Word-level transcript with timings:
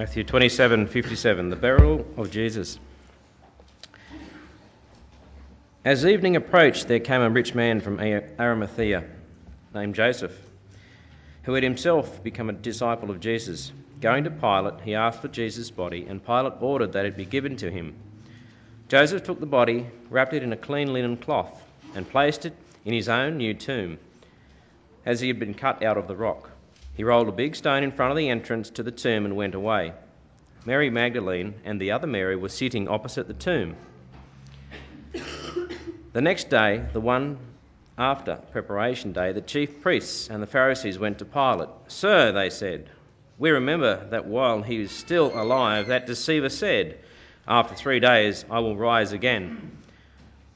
Matthew 0.00 0.24
27 0.24 0.86
57, 0.86 1.50
the 1.50 1.56
burial 1.56 2.06
of 2.16 2.30
Jesus. 2.30 2.78
As 5.84 6.06
evening 6.06 6.36
approached, 6.36 6.88
there 6.88 7.00
came 7.00 7.20
a 7.20 7.28
rich 7.28 7.54
man 7.54 7.82
from 7.82 8.00
Arimathea 8.00 9.04
named 9.74 9.94
Joseph, 9.94 10.34
who 11.42 11.52
had 11.52 11.62
himself 11.62 12.24
become 12.24 12.48
a 12.48 12.54
disciple 12.54 13.10
of 13.10 13.20
Jesus. 13.20 13.72
Going 14.00 14.24
to 14.24 14.30
Pilate, 14.30 14.80
he 14.80 14.94
asked 14.94 15.20
for 15.20 15.28
Jesus' 15.28 15.70
body, 15.70 16.06
and 16.08 16.24
Pilate 16.24 16.54
ordered 16.62 16.94
that 16.94 17.04
it 17.04 17.14
be 17.14 17.26
given 17.26 17.56
to 17.56 17.70
him. 17.70 17.94
Joseph 18.88 19.22
took 19.22 19.38
the 19.38 19.44
body, 19.44 19.86
wrapped 20.08 20.32
it 20.32 20.42
in 20.42 20.54
a 20.54 20.56
clean 20.56 20.94
linen 20.94 21.18
cloth, 21.18 21.62
and 21.94 22.08
placed 22.08 22.46
it 22.46 22.54
in 22.86 22.94
his 22.94 23.10
own 23.10 23.36
new 23.36 23.52
tomb, 23.52 23.98
as 25.04 25.20
he 25.20 25.28
had 25.28 25.38
been 25.38 25.52
cut 25.52 25.82
out 25.82 25.98
of 25.98 26.08
the 26.08 26.16
rock. 26.16 26.48
He 26.94 27.04
rolled 27.04 27.28
a 27.28 27.32
big 27.32 27.56
stone 27.56 27.82
in 27.82 27.92
front 27.92 28.10
of 28.10 28.16
the 28.16 28.28
entrance 28.28 28.70
to 28.70 28.82
the 28.82 28.90
tomb 28.90 29.24
and 29.24 29.36
went 29.36 29.54
away. 29.54 29.92
Mary 30.66 30.90
Magdalene 30.90 31.54
and 31.64 31.80
the 31.80 31.92
other 31.92 32.06
Mary 32.06 32.36
were 32.36 32.48
sitting 32.48 32.88
opposite 32.88 33.26
the 33.26 33.34
tomb. 33.34 33.76
The 36.12 36.20
next 36.20 36.50
day, 36.50 36.84
the 36.92 37.00
one 37.00 37.38
after 37.96 38.36
preparation 38.52 39.12
day, 39.12 39.32
the 39.32 39.40
chief 39.40 39.80
priests 39.80 40.28
and 40.28 40.42
the 40.42 40.46
Pharisees 40.46 40.98
went 40.98 41.18
to 41.18 41.24
Pilate. 41.24 41.68
Sir, 41.88 42.32
they 42.32 42.50
said, 42.50 42.90
we 43.38 43.50
remember 43.50 44.06
that 44.10 44.26
while 44.26 44.62
he 44.62 44.80
was 44.80 44.90
still 44.90 45.32
alive, 45.40 45.86
that 45.86 46.06
deceiver 46.06 46.48
said, 46.50 46.98
After 47.48 47.74
three 47.74 48.00
days 48.00 48.44
I 48.50 48.58
will 48.58 48.76
rise 48.76 49.12
again. 49.12 49.78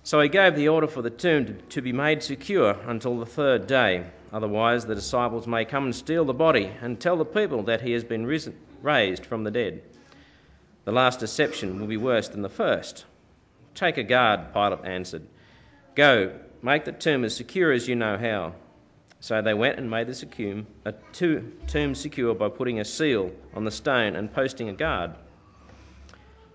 So 0.04 0.20
he 0.20 0.28
gave 0.28 0.54
the 0.54 0.68
order 0.68 0.86
for 0.86 1.00
the 1.00 1.08
tomb 1.08 1.58
to 1.70 1.80
be 1.80 1.92
made 1.92 2.22
secure 2.22 2.76
until 2.86 3.18
the 3.18 3.26
third 3.26 3.66
day. 3.66 4.04
Otherwise, 4.34 4.84
the 4.84 4.94
disciples 4.94 5.46
may 5.46 5.64
come 5.64 5.84
and 5.84 5.94
steal 5.94 6.26
the 6.26 6.34
body 6.34 6.70
and 6.82 7.00
tell 7.00 7.16
the 7.16 7.24
people 7.24 7.62
that 7.64 7.80
he 7.80 7.92
has 7.92 8.04
been 8.04 8.26
risen, 8.26 8.54
raised 8.82 9.24
from 9.24 9.44
the 9.44 9.50
dead. 9.50 9.82
The 10.84 10.92
last 10.92 11.20
deception 11.20 11.80
will 11.80 11.86
be 11.86 11.96
worse 11.96 12.28
than 12.28 12.42
the 12.42 12.50
first. 12.50 13.06
Take 13.74 13.96
a 13.96 14.02
guard, 14.02 14.52
Pilate 14.52 14.84
answered. 14.84 15.26
Go, 15.94 16.38
make 16.60 16.84
the 16.84 16.92
tomb 16.92 17.24
as 17.24 17.34
secure 17.34 17.72
as 17.72 17.88
you 17.88 17.96
know 17.96 18.18
how. 18.18 18.54
So 19.20 19.40
they 19.40 19.54
went 19.54 19.78
and 19.78 19.90
made 19.90 20.08
the 20.08 21.42
tomb 21.66 21.94
secure 21.94 22.34
by 22.34 22.50
putting 22.50 22.78
a 22.78 22.84
seal 22.84 23.32
on 23.54 23.64
the 23.64 23.70
stone 23.70 24.16
and 24.16 24.30
posting 24.30 24.68
a 24.68 24.74
guard. 24.74 25.12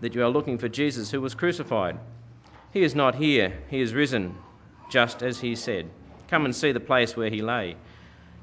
that 0.00 0.14
you 0.14 0.22
are 0.22 0.28
looking 0.28 0.58
for 0.58 0.68
Jesus 0.68 1.10
who 1.10 1.20
was 1.20 1.34
crucified. 1.34 1.98
He 2.72 2.82
is 2.82 2.94
not 2.94 3.14
here, 3.14 3.52
he 3.68 3.80
is 3.80 3.94
risen, 3.94 4.34
just 4.90 5.22
as 5.22 5.40
he 5.40 5.54
said. 5.54 5.90
Come 6.28 6.44
and 6.44 6.54
see 6.54 6.72
the 6.72 6.80
place 6.80 7.16
where 7.16 7.30
he 7.30 7.42
lay. 7.42 7.76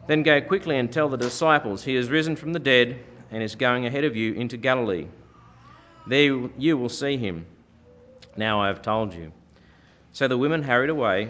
Then 0.08 0.24
go 0.24 0.42
quickly 0.42 0.78
and 0.78 0.92
tell 0.92 1.10
the 1.10 1.18
disciples, 1.18 1.84
He 1.84 1.96
is 1.96 2.10
risen 2.10 2.36
from 2.36 2.54
the 2.54 2.60
dead 2.60 3.00
and 3.32 3.44
is 3.44 3.56
going 3.56 3.86
ahead 3.86 4.04
of 4.04 4.16
you 4.16 4.34
into 4.34 4.58
Galilee. 4.58 5.08
There 6.08 6.50
you 6.58 6.78
will 6.78 6.90
see 6.90 7.18
him. 7.18 7.46
Now 8.38 8.62
I 8.62 8.68
have 8.68 8.82
told 8.82 9.14
you. 9.14 9.32
So 10.14 10.28
the 10.28 10.38
women 10.38 10.64
hurried 10.64 10.90
away 10.90 11.30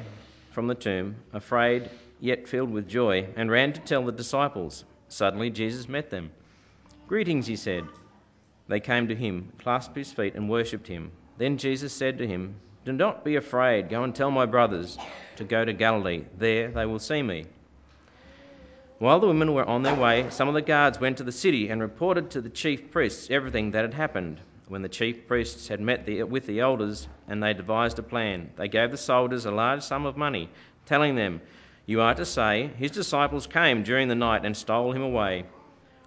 from 0.51 0.67
the 0.67 0.75
tomb, 0.75 1.15
afraid 1.33 1.89
yet 2.19 2.47
filled 2.47 2.71
with 2.71 2.87
joy, 2.87 3.27
and 3.35 3.49
ran 3.49 3.73
to 3.73 3.81
tell 3.81 4.03
the 4.03 4.11
disciples. 4.11 4.85
Suddenly 5.07 5.49
Jesus 5.49 5.87
met 5.87 6.09
them. 6.09 6.31
Greetings, 7.07 7.47
he 7.47 7.55
said. 7.55 7.85
They 8.67 8.79
came 8.79 9.07
to 9.07 9.15
him, 9.15 9.53
clasped 9.59 9.95
his 9.95 10.11
feet, 10.11 10.35
and 10.35 10.49
worshipped 10.49 10.87
him. 10.87 11.11
Then 11.37 11.57
Jesus 11.57 11.93
said 11.93 12.17
to 12.17 12.27
him, 12.27 12.55
Do 12.83 12.91
not 12.91 13.23
be 13.23 13.35
afraid. 13.35 13.89
Go 13.89 14.03
and 14.03 14.13
tell 14.13 14.31
my 14.31 14.45
brothers 14.45 14.97
to 15.37 15.43
go 15.43 15.63
to 15.63 15.71
Galilee. 15.71 16.25
There 16.37 16.69
they 16.69 16.85
will 16.85 16.99
see 16.99 17.21
me. 17.21 17.45
While 18.99 19.19
the 19.19 19.27
women 19.27 19.53
were 19.53 19.63
on 19.63 19.83
their 19.83 19.95
way, 19.95 20.29
some 20.31 20.47
of 20.47 20.55
the 20.55 20.61
guards 20.61 20.99
went 20.99 21.17
to 21.17 21.23
the 21.23 21.31
city 21.31 21.69
and 21.69 21.79
reported 21.79 22.31
to 22.31 22.41
the 22.41 22.49
chief 22.49 22.91
priests 22.91 23.29
everything 23.29 23.71
that 23.71 23.83
had 23.83 23.93
happened. 23.93 24.41
When 24.67 24.81
the 24.81 24.89
chief 24.89 25.27
priests 25.27 25.67
had 25.67 25.79
met 25.79 26.05
the, 26.05 26.23
with 26.23 26.45
the 26.45 26.59
elders 26.59 27.07
and 27.27 27.41
they 27.41 27.53
devised 27.53 27.99
a 27.99 28.03
plan, 28.03 28.49
they 28.57 28.67
gave 28.67 28.91
the 28.91 28.97
soldiers 28.97 29.45
a 29.45 29.51
large 29.51 29.83
sum 29.83 30.05
of 30.05 30.17
money, 30.17 30.49
telling 30.87 31.15
them, 31.15 31.41
You 31.85 32.01
are 32.01 32.15
to 32.15 32.25
say, 32.25 32.71
His 32.77 32.91
disciples 32.91 33.47
came 33.47 33.83
during 33.83 34.07
the 34.07 34.15
night 34.15 34.45
and 34.45 34.57
stole 34.57 34.91
him 34.91 35.03
away 35.03 35.45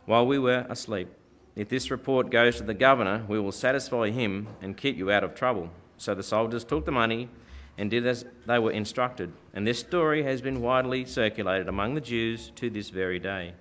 while 0.04 0.26
we 0.26 0.38
were 0.38 0.66
asleep. 0.68 1.08
If 1.56 1.68
this 1.68 1.90
report 1.90 2.30
goes 2.30 2.56
to 2.56 2.62
the 2.62 2.74
governor, 2.74 3.24
we 3.28 3.40
will 3.40 3.52
satisfy 3.52 4.10
him 4.10 4.46
and 4.62 4.76
keep 4.76 4.96
you 4.96 5.10
out 5.10 5.24
of 5.24 5.34
trouble. 5.34 5.70
So 5.96 6.14
the 6.14 6.22
soldiers 6.22 6.64
took 6.64 6.84
the 6.84 6.92
money 6.92 7.28
and 7.76 7.90
did 7.90 8.06
as 8.06 8.24
they 8.46 8.58
were 8.58 8.70
instructed. 8.70 9.32
And 9.52 9.66
this 9.66 9.78
story 9.78 10.22
has 10.22 10.40
been 10.40 10.60
widely 10.60 11.04
circulated 11.04 11.68
among 11.68 11.94
the 11.94 12.00
Jews 12.00 12.52
to 12.56 12.70
this 12.70 12.90
very 12.90 13.18
day. 13.18 13.54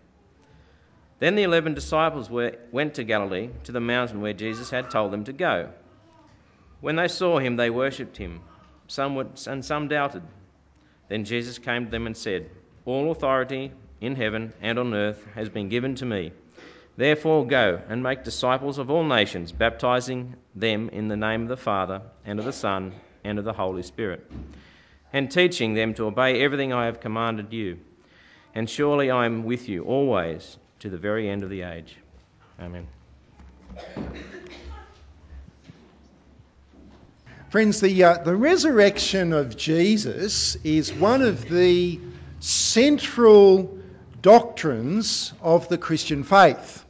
Then 1.19 1.35
the 1.35 1.43
eleven 1.43 1.73
disciples 1.73 2.29
were, 2.29 2.55
went 2.71 2.93
to 2.95 3.03
Galilee, 3.03 3.49
to 3.65 3.71
the 3.71 3.81
mountain 3.81 4.21
where 4.21 4.33
Jesus 4.33 4.69
had 4.69 4.89
told 4.89 5.11
them 5.11 5.25
to 5.25 5.33
go. 5.33 5.69
When 6.81 6.95
they 6.95 7.09
saw 7.09 7.39
him, 7.39 7.57
they 7.57 7.69
worshipped 7.69 8.15
him, 8.15 8.39
some 8.87 9.15
would, 9.15 9.41
and 9.47 9.65
some 9.65 9.89
doubted. 9.89 10.23
Then 11.09 11.25
Jesus 11.25 11.57
came 11.57 11.85
to 11.85 11.91
them 11.91 12.07
and 12.07 12.15
said, 12.15 12.49
All 12.85 13.11
authority 13.11 13.73
in 13.99 14.15
heaven 14.15 14.53
and 14.61 14.79
on 14.79 14.93
earth 14.93 15.25
has 15.35 15.49
been 15.49 15.67
given 15.67 15.95
to 15.95 16.05
me. 16.05 16.31
Therefore, 16.99 17.47
go 17.47 17.79
and 17.87 18.03
make 18.03 18.25
disciples 18.25 18.77
of 18.77 18.89
all 18.91 19.05
nations, 19.05 19.53
baptizing 19.53 20.35
them 20.53 20.89
in 20.89 21.07
the 21.07 21.15
name 21.15 21.43
of 21.43 21.47
the 21.47 21.55
Father, 21.55 22.01
and 22.25 22.39
of 22.39 22.43
the 22.43 22.51
Son, 22.51 22.91
and 23.23 23.39
of 23.39 23.45
the 23.45 23.53
Holy 23.53 23.83
Spirit, 23.83 24.29
and 25.13 25.31
teaching 25.31 25.75
them 25.75 25.93
to 25.93 26.07
obey 26.07 26.41
everything 26.41 26.73
I 26.73 26.87
have 26.87 26.99
commanded 26.99 27.53
you. 27.53 27.79
And 28.53 28.69
surely 28.69 29.09
I 29.09 29.27
am 29.27 29.45
with 29.45 29.69
you 29.69 29.85
always 29.85 30.57
to 30.79 30.89
the 30.89 30.97
very 30.97 31.29
end 31.29 31.43
of 31.43 31.49
the 31.49 31.61
age. 31.61 31.95
Amen. 32.59 32.85
Friends, 37.49 37.79
the, 37.79 38.03
uh, 38.03 38.17
the 38.23 38.35
resurrection 38.35 39.31
of 39.31 39.55
Jesus 39.55 40.55
is 40.65 40.91
one 40.91 41.21
of 41.21 41.47
the 41.47 41.97
central 42.41 43.79
doctrines 44.21 45.31
of 45.41 45.69
the 45.69 45.77
Christian 45.77 46.23
faith. 46.25 46.85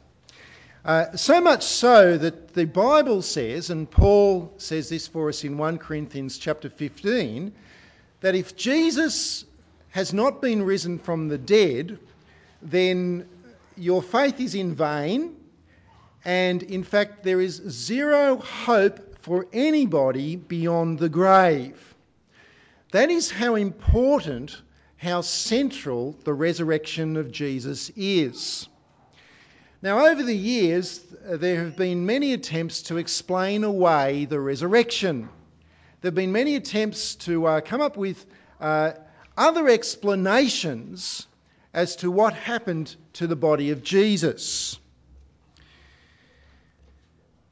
Uh, 0.90 1.16
so 1.16 1.40
much 1.40 1.62
so 1.62 2.18
that 2.18 2.52
the 2.52 2.64
Bible 2.64 3.22
says, 3.22 3.70
and 3.70 3.88
Paul 3.88 4.52
says 4.56 4.88
this 4.88 5.06
for 5.06 5.28
us 5.28 5.44
in 5.44 5.56
1 5.56 5.78
Corinthians 5.78 6.36
chapter 6.36 6.68
15, 6.68 7.52
that 8.22 8.34
if 8.34 8.56
Jesus 8.56 9.44
has 9.90 10.12
not 10.12 10.42
been 10.42 10.64
risen 10.64 10.98
from 10.98 11.28
the 11.28 11.38
dead, 11.38 11.96
then 12.60 13.28
your 13.76 14.02
faith 14.02 14.40
is 14.40 14.56
in 14.56 14.74
vain, 14.74 15.36
and 16.24 16.60
in 16.64 16.82
fact, 16.82 17.22
there 17.22 17.40
is 17.40 17.54
zero 17.68 18.38
hope 18.38 19.22
for 19.22 19.46
anybody 19.52 20.34
beyond 20.34 20.98
the 20.98 21.08
grave. 21.08 21.94
That 22.90 23.12
is 23.12 23.30
how 23.30 23.54
important, 23.54 24.60
how 24.96 25.20
central 25.20 26.16
the 26.24 26.34
resurrection 26.34 27.16
of 27.16 27.30
Jesus 27.30 27.92
is. 27.94 28.68
Now, 29.82 30.06
over 30.06 30.22
the 30.22 30.36
years, 30.36 31.00
there 31.24 31.64
have 31.64 31.76
been 31.76 32.04
many 32.04 32.34
attempts 32.34 32.82
to 32.84 32.98
explain 32.98 33.64
away 33.64 34.26
the 34.26 34.38
resurrection. 34.38 35.30
There 36.00 36.10
have 36.10 36.14
been 36.14 36.32
many 36.32 36.56
attempts 36.56 37.14
to 37.26 37.46
uh, 37.46 37.60
come 37.62 37.80
up 37.80 37.96
with 37.96 38.24
uh, 38.60 38.92
other 39.38 39.68
explanations 39.68 41.26
as 41.72 41.96
to 41.96 42.10
what 42.10 42.34
happened 42.34 42.94
to 43.14 43.26
the 43.26 43.36
body 43.36 43.70
of 43.70 43.82
Jesus. 43.82 44.78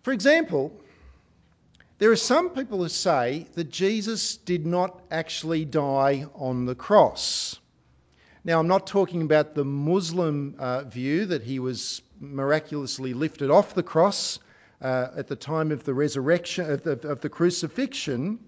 For 0.03 0.13
example, 0.13 0.79
there 1.97 2.11
are 2.11 2.17
some 2.17 2.51
people 2.51 2.83
who 2.83 2.91
say 2.91 3.47
that 3.55 3.71
Jesus 3.71 4.37
did 4.37 4.67
not 4.67 5.01
actually 5.11 5.65
die 5.65 6.27
on 6.35 6.67
the 6.67 6.75
cross. 6.75 7.59
Now, 8.49 8.61
I'm 8.61 8.67
not 8.67 8.87
talking 8.87 9.21
about 9.21 9.55
the 9.55 9.63
Muslim 9.67 10.55
uh, 10.59 10.85
view 10.85 11.27
that 11.27 11.43
he 11.43 11.59
was 11.59 12.01
miraculously 12.19 13.13
lifted 13.13 13.51
off 13.51 13.75
the 13.75 13.83
cross 13.83 14.39
uh, 14.81 15.09
at 15.19 15.27
the 15.27 15.37
time 15.37 15.71
of 15.71 15.85
the 15.85 15.93
resurrection, 15.93 16.71
of 16.71 16.83
the, 16.83 16.93
of 17.11 17.21
the 17.21 17.29
crucifixion. 17.29 18.39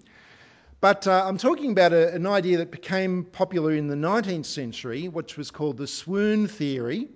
But 0.79 1.05
uh, 1.05 1.23
I'm 1.27 1.37
talking 1.37 1.71
about 1.71 1.93
an 1.93 2.25
idea 2.25 2.57
that 2.57 2.71
became 2.71 3.25
popular 3.25 3.73
in 3.73 3.89
the 3.89 3.95
19th 3.95 4.47
century, 4.47 5.07
which 5.07 5.37
was 5.37 5.51
called 5.51 5.77
the 5.77 5.85
swoon 5.85 6.47
theory. 6.47 7.07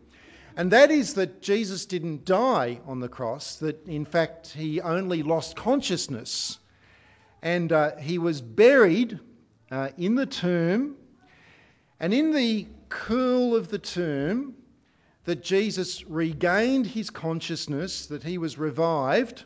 And 0.56 0.70
that 0.70 0.92
is 0.92 1.16
that 1.16 1.42
Jesus 1.42 1.88
didn't 1.88 2.24
die 2.24 2.82
on 2.86 3.00
the 3.00 3.10
cross, 3.10 3.56
that 3.62 3.88
in 3.88 4.06
fact 4.06 4.50
he 4.50 4.80
only 4.80 5.24
lost 5.24 5.56
consciousness. 5.56 6.60
And 7.42 7.74
he 8.00 8.20
was 8.20 8.42
buried 8.42 9.20
in 9.98 10.14
the 10.14 10.28
tomb. 10.28 10.98
And 12.00 12.14
in 12.14 12.32
the 12.32 12.68
cool 12.90 13.56
of 13.56 13.70
the 13.70 13.80
tomb, 13.80 14.56
that 15.26 15.44
Jesus 15.44 16.06
regained 16.06 16.86
his 16.86 17.10
consciousness, 17.10 18.08
that 18.08 18.24
he 18.24 18.38
was 18.38 18.58
revived, 18.58 19.44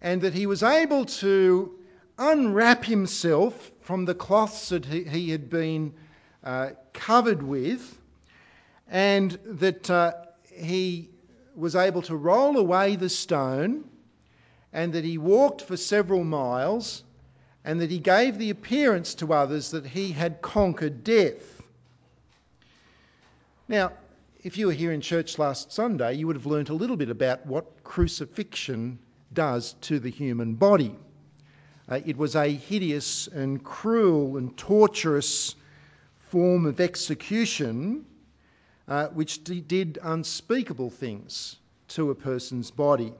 and 0.00 0.22
that 0.22 0.34
he 0.34 0.46
was 0.46 0.62
able 0.62 1.04
to 1.04 1.78
unwrap 2.18 2.84
himself 2.84 3.72
from 3.80 4.04
the 4.04 4.14
cloths 4.14 4.68
that 4.68 4.84
he, 4.84 5.30
had 5.30 5.50
been 5.50 5.94
uh, 6.44 6.70
covered 6.92 7.42
with 7.42 7.98
and 8.92 9.38
that 9.46 9.90
uh, 9.90 10.12
he 10.52 11.08
was 11.54 11.74
able 11.74 12.02
to 12.02 12.14
roll 12.14 12.58
away 12.58 12.96
the 12.96 13.08
stone, 13.08 13.84
and 14.72 14.92
that 14.92 15.04
he 15.04 15.18
walked 15.18 15.62
for 15.62 15.76
several 15.76 16.24
miles, 16.24 17.02
and 17.64 17.80
that 17.80 17.90
he 17.90 17.98
gave 17.98 18.38
the 18.38 18.50
appearance 18.50 19.14
to 19.14 19.32
others 19.32 19.70
that 19.70 19.86
he 19.86 20.12
had 20.12 20.42
conquered 20.42 21.04
death. 21.04 21.61
Now, 23.68 23.92
if 24.42 24.58
you 24.58 24.66
were 24.66 24.72
here 24.72 24.92
in 24.92 25.00
church 25.00 25.38
last 25.38 25.72
Sunday, 25.72 26.14
you 26.14 26.26
would 26.26 26.36
have 26.36 26.46
learnt 26.46 26.68
a 26.68 26.74
little 26.74 26.96
bit 26.96 27.10
about 27.10 27.46
what 27.46 27.84
crucifixion 27.84 28.98
does 29.32 29.74
to 29.82 29.98
the 29.98 30.10
human 30.10 30.54
body. 30.54 30.96
Uh, 31.88 32.00
it 32.04 32.16
was 32.16 32.34
a 32.34 32.48
hideous 32.48 33.28
and 33.28 33.62
cruel 33.62 34.36
and 34.36 34.56
torturous 34.56 35.54
form 36.30 36.66
of 36.66 36.80
execution 36.80 38.04
uh, 38.88 39.06
which 39.08 39.44
did 39.44 39.98
unspeakable 40.02 40.90
things 40.90 41.56
to 41.88 42.10
a 42.10 42.14
person's 42.14 42.70
body. 42.70 43.12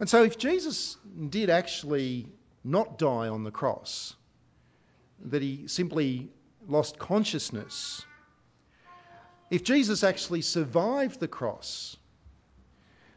And 0.00 0.08
so, 0.08 0.24
if 0.24 0.38
Jesus 0.38 0.96
did 1.30 1.50
actually 1.50 2.26
not 2.64 2.98
die 2.98 3.28
on 3.28 3.44
the 3.44 3.50
cross, 3.50 4.14
that 5.26 5.42
he 5.42 5.68
simply 5.68 6.28
lost 6.68 6.98
consciousness, 6.98 8.04
if 9.50 9.64
Jesus 9.64 10.04
actually 10.04 10.42
survived 10.42 11.20
the 11.20 11.28
cross, 11.28 11.96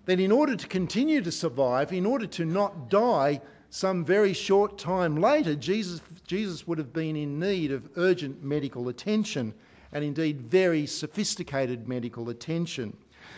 then 0.06 0.20
in 0.20 0.32
order 0.32 0.56
to 0.56 0.68
continue 0.68 1.22
to 1.22 1.32
survive, 1.32 1.94
in 1.94 2.06
order 2.06 2.28
to 2.28 2.46
not 2.46 2.90
die 2.90 3.42
some 3.70 4.04
very 4.04 4.34
short 4.34 4.78
time 4.78 5.18
later, 5.18 5.56
Jesus, 5.56 6.02
Jesus 6.28 6.68
would 6.68 6.78
have 6.78 6.92
been 6.92 7.16
in 7.16 7.40
need 7.40 7.72
of 7.72 7.90
urgent 7.96 8.44
medical 8.44 8.90
attention 8.90 9.54
and 9.92 10.04
indeed 10.04 10.42
very 10.42 10.86
sophisticated 10.88 11.88
medical 11.88 12.30
attention. 12.30 12.96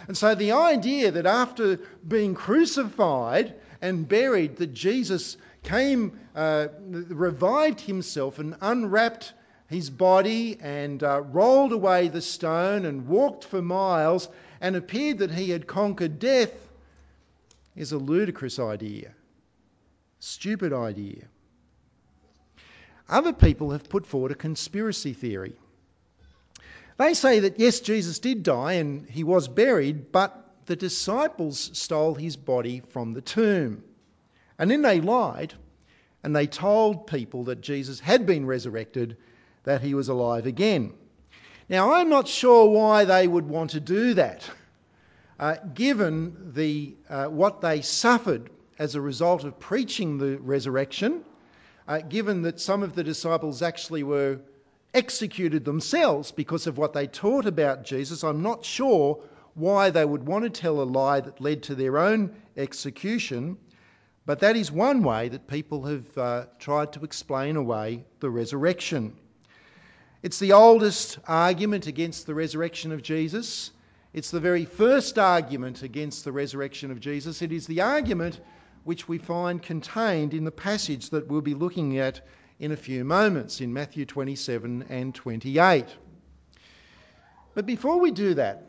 And 0.07 0.17
so 0.17 0.35
the 0.35 0.53
idea 0.53 1.11
that 1.11 1.25
after 1.25 1.79
being 2.07 2.35
crucified 2.35 3.55
and 3.81 4.07
buried, 4.07 4.57
that 4.57 4.73
Jesus 4.73 5.37
came, 5.63 6.19
uh, 6.35 6.67
revived 6.89 7.81
himself 7.81 8.39
and 8.39 8.55
unwrapped 8.61 9.33
his 9.67 9.89
body 9.89 10.57
and 10.61 11.03
uh, 11.03 11.21
rolled 11.21 11.71
away 11.71 12.07
the 12.07 12.21
stone 12.21 12.85
and 12.85 13.07
walked 13.07 13.45
for 13.45 13.61
miles 13.61 14.29
and 14.61 14.75
appeared 14.75 15.19
that 15.19 15.31
he 15.31 15.49
had 15.49 15.67
conquered 15.67 16.19
death 16.19 16.53
is 17.75 17.91
a 17.91 17.97
ludicrous 17.97 18.59
idea, 18.59 19.13
stupid 20.19 20.73
idea. 20.73 21.25
Other 23.09 23.33
people 23.33 23.71
have 23.71 23.89
put 23.89 24.05
forward 24.05 24.31
a 24.31 24.35
conspiracy 24.35 25.13
theory 25.13 25.55
they 26.97 27.13
say 27.13 27.39
that 27.41 27.59
yes, 27.59 27.79
Jesus 27.79 28.19
did 28.19 28.43
die 28.43 28.73
and 28.73 29.07
he 29.09 29.23
was 29.23 29.47
buried, 29.47 30.11
but 30.11 30.39
the 30.65 30.75
disciples 30.75 31.71
stole 31.73 32.13
his 32.13 32.37
body 32.37 32.81
from 32.89 33.13
the 33.13 33.21
tomb. 33.21 33.83
And 34.59 34.69
then 34.69 34.81
they 34.81 35.01
lied 35.01 35.53
and 36.23 36.35
they 36.35 36.47
told 36.47 37.07
people 37.07 37.45
that 37.45 37.61
Jesus 37.61 37.99
had 37.99 38.25
been 38.25 38.45
resurrected, 38.45 39.17
that 39.63 39.81
he 39.81 39.93
was 39.93 40.09
alive 40.09 40.45
again. 40.45 40.93
Now, 41.69 41.93
I'm 41.93 42.09
not 42.09 42.27
sure 42.27 42.69
why 42.69 43.05
they 43.05 43.27
would 43.27 43.47
want 43.47 43.71
to 43.71 43.79
do 43.79 44.13
that, 44.15 44.49
uh, 45.39 45.55
given 45.73 46.51
the, 46.53 46.95
uh, 47.09 47.25
what 47.27 47.61
they 47.61 47.81
suffered 47.81 48.49
as 48.77 48.95
a 48.95 49.01
result 49.01 49.43
of 49.43 49.59
preaching 49.59 50.17
the 50.17 50.37
resurrection, 50.37 51.23
uh, 51.87 51.99
given 51.99 52.41
that 52.43 52.59
some 52.59 52.83
of 52.83 52.95
the 52.95 53.03
disciples 53.03 53.61
actually 53.61 54.03
were 54.03 54.39
executed 54.93 55.65
themselves 55.65 56.31
because 56.31 56.67
of 56.67 56.77
what 56.77 56.93
they 56.93 57.07
taught 57.07 57.45
about 57.45 57.83
Jesus. 57.83 58.23
I'm 58.23 58.43
not 58.43 58.65
sure 58.65 59.19
why 59.55 59.89
they 59.89 60.05
would 60.05 60.25
want 60.25 60.43
to 60.43 60.49
tell 60.49 60.81
a 60.81 60.83
lie 60.83 61.21
that 61.21 61.41
led 61.41 61.63
to 61.63 61.75
their 61.75 61.97
own 61.97 62.35
execution, 62.57 63.57
but 64.25 64.39
that 64.39 64.55
is 64.55 64.71
one 64.71 65.03
way 65.03 65.29
that 65.29 65.47
people 65.47 65.83
have 65.85 66.17
uh, 66.17 66.45
tried 66.59 66.93
to 66.93 67.03
explain 67.03 67.55
away 67.55 68.03
the 68.19 68.29
resurrection. 68.29 69.15
It's 70.23 70.39
the 70.39 70.53
oldest 70.53 71.19
argument 71.27 71.87
against 71.87 72.25
the 72.25 72.33
resurrection 72.33 72.93
of 72.93 73.03
Jesus. 73.03 73.71
It's 74.13 74.31
the 74.31 74.39
very 74.39 74.63
first 74.63 75.19
argument 75.19 75.83
against 75.83 76.23
the 76.23 76.31
resurrection 76.31 76.91
of 76.91 77.01
Jesus. 77.01 77.41
It 77.41 77.51
is 77.51 77.67
the 77.67 77.81
argument 77.81 78.39
which 78.85 79.05
we 79.05 79.17
find 79.17 79.61
contained 79.61 80.33
in 80.33 80.45
the 80.45 80.51
passage 80.51 81.09
that 81.09 81.27
we'll 81.27 81.41
be 81.41 81.55
looking 81.55 81.97
at 81.97 82.21
in 82.57 82.71
a 82.71 82.77
few 82.77 83.03
moments 83.03 83.59
in 83.59 83.73
Matthew 83.73 84.05
27 84.05 84.85
and 84.87 85.13
28. 85.13 85.87
But 87.53 87.65
before 87.65 87.99
we 87.99 88.11
do 88.11 88.35
that, 88.35 88.63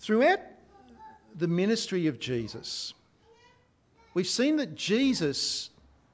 throughout 0.00 0.40
the 1.34 1.48
ministry 1.48 2.08
of 2.08 2.20
Jesus, 2.20 2.92
we've 4.12 4.26
seen 4.26 4.56
that 4.56 4.74
Jesus 4.74 5.70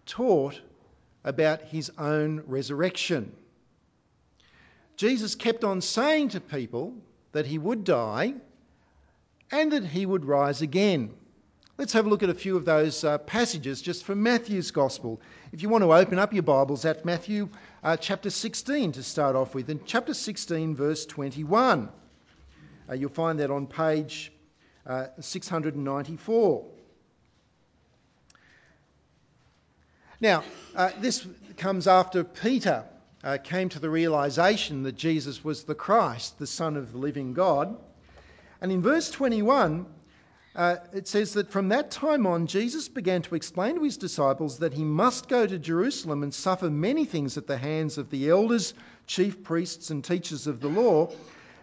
taught 0.06 0.60
about 1.24 1.62
his 1.62 1.90
own 1.98 2.42
resurrection. 2.46 3.32
Jesus 4.96 5.34
kept 5.34 5.64
on 5.64 5.80
saying 5.80 6.30
to 6.30 6.40
people 6.40 6.94
that 7.32 7.46
he 7.46 7.58
would 7.58 7.84
die 7.84 8.34
and 9.50 9.72
that 9.72 9.84
he 9.84 10.04
would 10.04 10.24
rise 10.24 10.62
again. 10.62 11.14
Let's 11.78 11.94
have 11.94 12.04
a 12.04 12.10
look 12.10 12.22
at 12.22 12.28
a 12.28 12.34
few 12.34 12.58
of 12.58 12.66
those 12.66 13.04
uh, 13.04 13.16
passages 13.16 13.80
just 13.80 14.04
from 14.04 14.22
Matthew's 14.22 14.70
Gospel. 14.70 15.18
If 15.52 15.62
you 15.62 15.70
want 15.70 15.82
to 15.82 15.94
open 15.94 16.18
up 16.18 16.34
your 16.34 16.42
Bibles 16.42 16.84
at 16.84 17.06
Matthew 17.06 17.48
uh, 17.82 17.96
chapter 17.96 18.28
16 18.28 18.92
to 18.92 19.02
start 19.02 19.34
off 19.34 19.54
with, 19.54 19.70
in 19.70 19.80
chapter 19.86 20.12
16, 20.12 20.76
verse 20.76 21.06
21, 21.06 21.88
uh, 22.86 22.92
you'll 22.92 23.08
find 23.08 23.40
that 23.40 23.50
on 23.50 23.66
page 23.66 24.30
uh, 24.86 25.06
694. 25.20 26.66
Now, 30.20 30.44
uh, 30.76 30.90
this 30.98 31.26
comes 31.56 31.86
after 31.86 32.24
Peter 32.24 32.84
uh, 33.24 33.38
came 33.42 33.70
to 33.70 33.78
the 33.78 33.88
realization 33.88 34.82
that 34.82 34.94
Jesus 34.94 35.42
was 35.42 35.64
the 35.64 35.74
Christ, 35.74 36.38
the 36.38 36.46
Son 36.46 36.76
of 36.76 36.92
the 36.92 36.98
living 36.98 37.32
God. 37.32 37.74
And 38.60 38.70
in 38.70 38.82
verse 38.82 39.10
21, 39.10 39.86
uh, 40.54 40.76
it 40.92 41.08
says 41.08 41.32
that 41.34 41.50
from 41.50 41.68
that 41.68 41.90
time 41.90 42.26
on, 42.26 42.48
Jesus 42.48 42.88
began 42.88 43.22
to 43.22 43.34
explain 43.34 43.76
to 43.76 43.82
his 43.82 43.96
disciples 43.96 44.58
that 44.58 44.74
he 44.74 44.84
must 44.84 45.26
go 45.26 45.46
to 45.46 45.58
Jerusalem 45.58 46.22
and 46.22 46.34
suffer 46.34 46.68
many 46.68 47.06
things 47.06 47.38
at 47.38 47.46
the 47.46 47.56
hands 47.56 47.96
of 47.96 48.10
the 48.10 48.28
elders, 48.28 48.74
chief 49.06 49.42
priests, 49.42 49.88
and 49.88 50.04
teachers 50.04 50.46
of 50.46 50.60
the 50.60 50.68
law, 50.68 51.10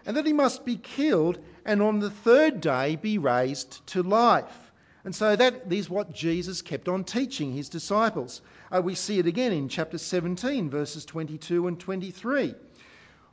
and 0.04 0.16
that 0.16 0.26
he 0.26 0.32
must 0.32 0.64
be 0.64 0.74
killed 0.74 1.38
and 1.64 1.80
on 1.80 2.00
the 2.00 2.10
third 2.10 2.60
day 2.60 2.96
be 2.96 3.18
raised 3.18 3.86
to 3.88 4.02
life. 4.02 4.67
And 5.08 5.16
so 5.16 5.34
that 5.34 5.72
is 5.72 5.88
what 5.88 6.12
Jesus 6.12 6.60
kept 6.60 6.86
on 6.86 7.02
teaching 7.02 7.50
his 7.50 7.70
disciples. 7.70 8.42
Uh, 8.70 8.82
we 8.82 8.94
see 8.94 9.18
it 9.18 9.26
again 9.26 9.52
in 9.52 9.70
chapter 9.70 9.96
17, 9.96 10.68
verses 10.68 11.06
22 11.06 11.66
and 11.66 11.80
23. 11.80 12.54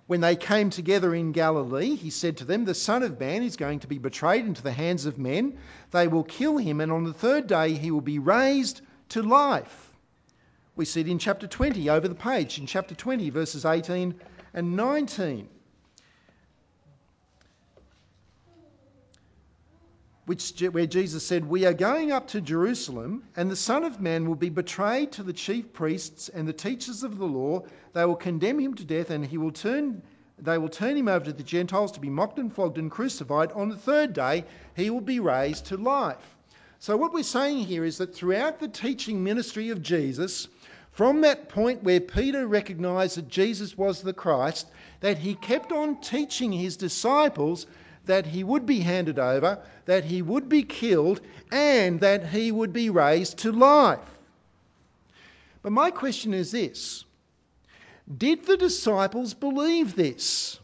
When 0.07 0.21
they 0.21 0.37
came 0.37 0.69
together 0.69 1.13
in 1.13 1.33
Galilee, 1.33 1.95
he 1.95 2.11
said 2.11 2.37
to 2.37 2.45
them, 2.45 2.63
The 2.63 2.73
Son 2.73 3.03
of 3.03 3.19
Man 3.19 3.43
is 3.43 3.57
going 3.57 3.79
to 3.79 3.87
be 3.87 3.97
betrayed 3.97 4.45
into 4.45 4.63
the 4.63 4.71
hands 4.71 5.05
of 5.05 5.17
men. 5.17 5.57
They 5.91 6.07
will 6.07 6.23
kill 6.23 6.55
him, 6.55 6.79
and 6.79 6.93
on 6.93 7.03
the 7.03 7.11
third 7.11 7.47
day 7.47 7.73
he 7.73 7.91
will 7.91 7.99
be 7.99 8.19
raised 8.19 8.79
to 9.09 9.21
life. 9.21 9.91
We 10.77 10.85
see 10.85 11.01
it 11.01 11.09
in 11.09 11.19
chapter 11.19 11.45
20 11.45 11.89
over 11.89 12.07
the 12.07 12.15
page, 12.15 12.57
in 12.57 12.67
chapter 12.67 12.95
20, 12.95 13.31
verses 13.31 13.65
18 13.65 14.15
and 14.53 14.77
19. 14.77 15.49
Which, 20.25 20.59
where 20.71 20.87
Jesus 20.87 21.25
said, 21.25 21.45
We 21.45 21.65
are 21.65 21.73
going 21.73 22.11
up 22.11 22.29
to 22.29 22.41
Jerusalem, 22.41 23.23
and 23.35 23.49
the 23.49 23.55
Son 23.55 23.83
of 23.83 24.01
Man 24.01 24.27
will 24.27 24.35
be 24.35 24.49
betrayed 24.49 25.11
to 25.13 25.23
the 25.23 25.33
chief 25.33 25.71
priests 25.71 26.29
and 26.29 26.47
the 26.47 26.53
teachers 26.53 27.03
of 27.03 27.17
the 27.17 27.25
law. 27.25 27.63
They 27.93 28.05
will 28.05 28.15
condemn 28.15 28.59
him 28.59 28.73
to 28.75 28.83
death, 28.83 29.11
and 29.11 29.25
he 29.25 29.37
will 29.37 29.51
turn, 29.51 30.01
they 30.39 30.57
will 30.57 30.69
turn 30.69 30.97
him 30.97 31.07
over 31.07 31.25
to 31.25 31.33
the 31.33 31.43
Gentiles 31.43 31.91
to 31.93 31.99
be 31.99 32.09
mocked 32.09 32.39
and 32.39 32.53
flogged 32.53 32.79
and 32.79 32.89
crucified. 32.89 33.51
On 33.51 33.69
the 33.69 33.77
third 33.77 34.13
day, 34.13 34.45
he 34.75 34.89
will 34.89 35.01
be 35.01 35.19
raised 35.19 35.67
to 35.67 35.77
life. 35.77 36.35
So, 36.79 36.97
what 36.97 37.13
we're 37.13 37.23
saying 37.23 37.59
here 37.59 37.85
is 37.85 37.99
that 37.99 38.15
throughout 38.15 38.59
the 38.59 38.67
teaching 38.67 39.23
ministry 39.23 39.69
of 39.69 39.81
Jesus, 39.83 40.47
from 40.91 41.21
that 41.21 41.49
point 41.49 41.83
where 41.83 41.99
Peter 41.99 42.47
recognized 42.47 43.17
that 43.17 43.27
Jesus 43.27 43.77
was 43.77 44.01
the 44.01 44.13
Christ, 44.13 44.65
that 45.01 45.19
he 45.19 45.35
kept 45.35 45.71
on 45.71 46.01
teaching 46.01 46.51
his 46.51 46.77
disciples 46.77 47.67
that 48.05 48.25
he 48.25 48.43
would 48.43 48.65
be 48.65 48.79
handed 48.79 49.19
over, 49.19 49.59
that 49.85 50.05
he 50.05 50.21
would 50.21 50.49
be 50.49 50.63
killed, 50.63 51.21
and 51.51 51.99
that 51.99 52.27
he 52.27 52.51
would 52.51 52.73
be 52.73 52.89
raised 52.89 53.37
to 53.39 53.51
life. 53.51 53.99
But 55.61 55.71
my 55.71 55.91
question 55.91 56.33
is 56.33 56.51
this 56.51 57.05
Did 58.17 58.45
the 58.45 58.57
disciples 58.57 59.33
believe 59.33 59.95
this? 59.95 60.59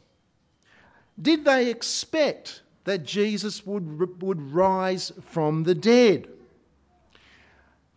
Did 1.21 1.45
they 1.45 1.69
expect 1.69 2.61
that 2.83 3.03
Jesus 3.03 3.65
would, 3.65 4.21
would 4.21 4.41
rise 4.53 5.11
from 5.29 5.63
the 5.63 5.75
dead? 5.75 6.27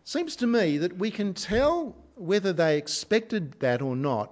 Seems 0.03 0.35
to 0.37 0.47
me 0.47 0.77
that 0.79 0.97
we 0.97 1.09
can 1.09 1.33
tell 1.33 1.95
whether 2.15 2.53
they 2.53 2.77
expected 2.77 3.53
that 3.59 3.81
or 3.81 3.95
not 3.95 4.31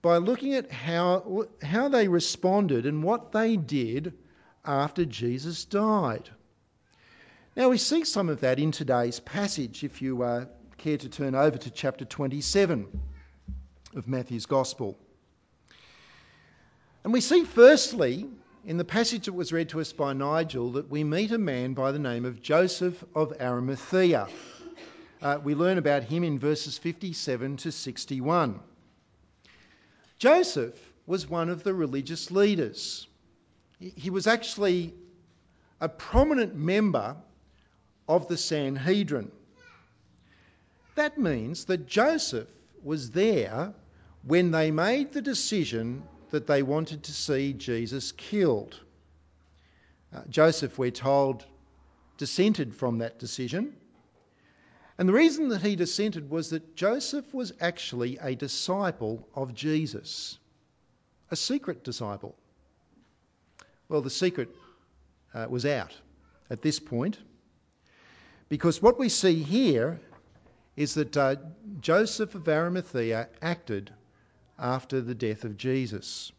by 0.00 0.18
looking 0.18 0.54
at 0.54 0.70
how, 0.70 1.46
how 1.62 1.88
they 1.88 2.06
responded 2.06 2.86
and 2.86 3.02
what 3.02 3.32
they 3.32 3.56
did 3.56 4.12
after 4.68 5.06
Jesus 5.06 5.64
died. 5.64 6.28
Now, 7.56 7.70
we 7.70 7.78
see 7.78 8.04
some 8.04 8.28
of 8.28 8.42
that 8.42 8.58
in 8.58 8.70
today's 8.70 9.18
passage, 9.18 9.82
if 9.82 10.02
you 10.02 10.22
uh, 10.22 10.44
care 10.76 10.98
to 10.98 11.08
turn 11.08 11.34
over 11.34 11.56
to 11.56 11.70
chapter 11.70 12.04
27 12.04 12.86
of 13.96 14.06
Matthew's 14.06 14.46
Gospel. 14.46 14.96
And 17.02 17.12
we 17.12 17.20
see, 17.22 17.44
firstly, 17.44 18.26
in 18.64 18.76
the 18.76 18.84
passage 18.84 19.24
that 19.24 19.32
was 19.32 19.52
read 19.52 19.70
to 19.70 19.80
us 19.80 19.92
by 19.92 20.12
Nigel, 20.12 20.72
that 20.72 20.90
we 20.90 21.02
meet 21.02 21.32
a 21.32 21.38
man 21.38 21.72
by 21.72 21.90
the 21.90 21.98
name 21.98 22.26
of 22.26 22.42
Joseph 22.42 23.02
of 23.14 23.32
Arimathea. 23.40 24.28
Uh, 25.22 25.38
we 25.42 25.54
learn 25.54 25.78
about 25.78 26.04
him 26.04 26.22
in 26.22 26.38
verses 26.38 26.76
57 26.76 27.56
to 27.56 27.72
61. 27.72 28.60
Joseph 30.18 30.78
was 31.06 31.26
one 31.26 31.48
of 31.48 31.64
the 31.64 31.72
religious 31.72 32.30
leaders. 32.30 33.08
He 33.78 34.10
was 34.10 34.26
actually 34.26 34.94
a 35.80 35.88
prominent 35.88 36.54
member 36.54 37.16
of 38.08 38.28
the 38.28 38.36
Sanhedrin. 38.36 39.30
That 40.96 41.18
means 41.18 41.66
that 41.66 41.86
Joseph 41.86 42.48
was 42.82 43.10
there 43.10 43.72
when 44.22 44.50
they 44.50 44.70
made 44.70 45.12
the 45.12 45.22
decision 45.22 46.02
that 46.30 46.46
they 46.46 46.62
wanted 46.62 47.04
to 47.04 47.12
see 47.12 47.52
Jesus 47.52 48.12
killed. 48.12 48.78
Uh, 50.12 50.22
Joseph, 50.28 50.76
we're 50.78 50.90
told, 50.90 51.44
dissented 52.16 52.74
from 52.74 52.98
that 52.98 53.18
decision 53.18 53.74
and 54.98 55.08
the 55.08 55.12
reason 55.12 55.50
that 55.50 55.62
he 55.62 55.76
dissented 55.76 56.28
was 56.28 56.50
that 56.50 56.74
Joseph 56.74 57.32
was 57.32 57.52
actually 57.60 58.18
a 58.20 58.34
disciple 58.34 59.28
of 59.32 59.54
Jesus, 59.54 60.36
a 61.30 61.36
secret 61.36 61.84
disciple. 61.84 62.34
Well, 63.88 64.02
the 64.02 64.10
secret 64.10 64.50
uh, 65.32 65.46
was 65.48 65.64
out 65.64 65.96
at 66.50 66.60
this 66.60 66.78
point 66.78 67.18
because 68.50 68.82
what 68.82 68.98
we 68.98 69.08
see 69.08 69.42
here 69.42 69.98
is 70.76 70.94
that 70.94 71.16
uh, 71.16 71.36
Joseph 71.80 72.34
of 72.34 72.46
Arimathea 72.48 73.28
acted 73.40 73.90
after 74.58 75.00
the 75.00 75.14
death 75.14 75.44
of 75.44 75.56
Jesus. 75.56 76.32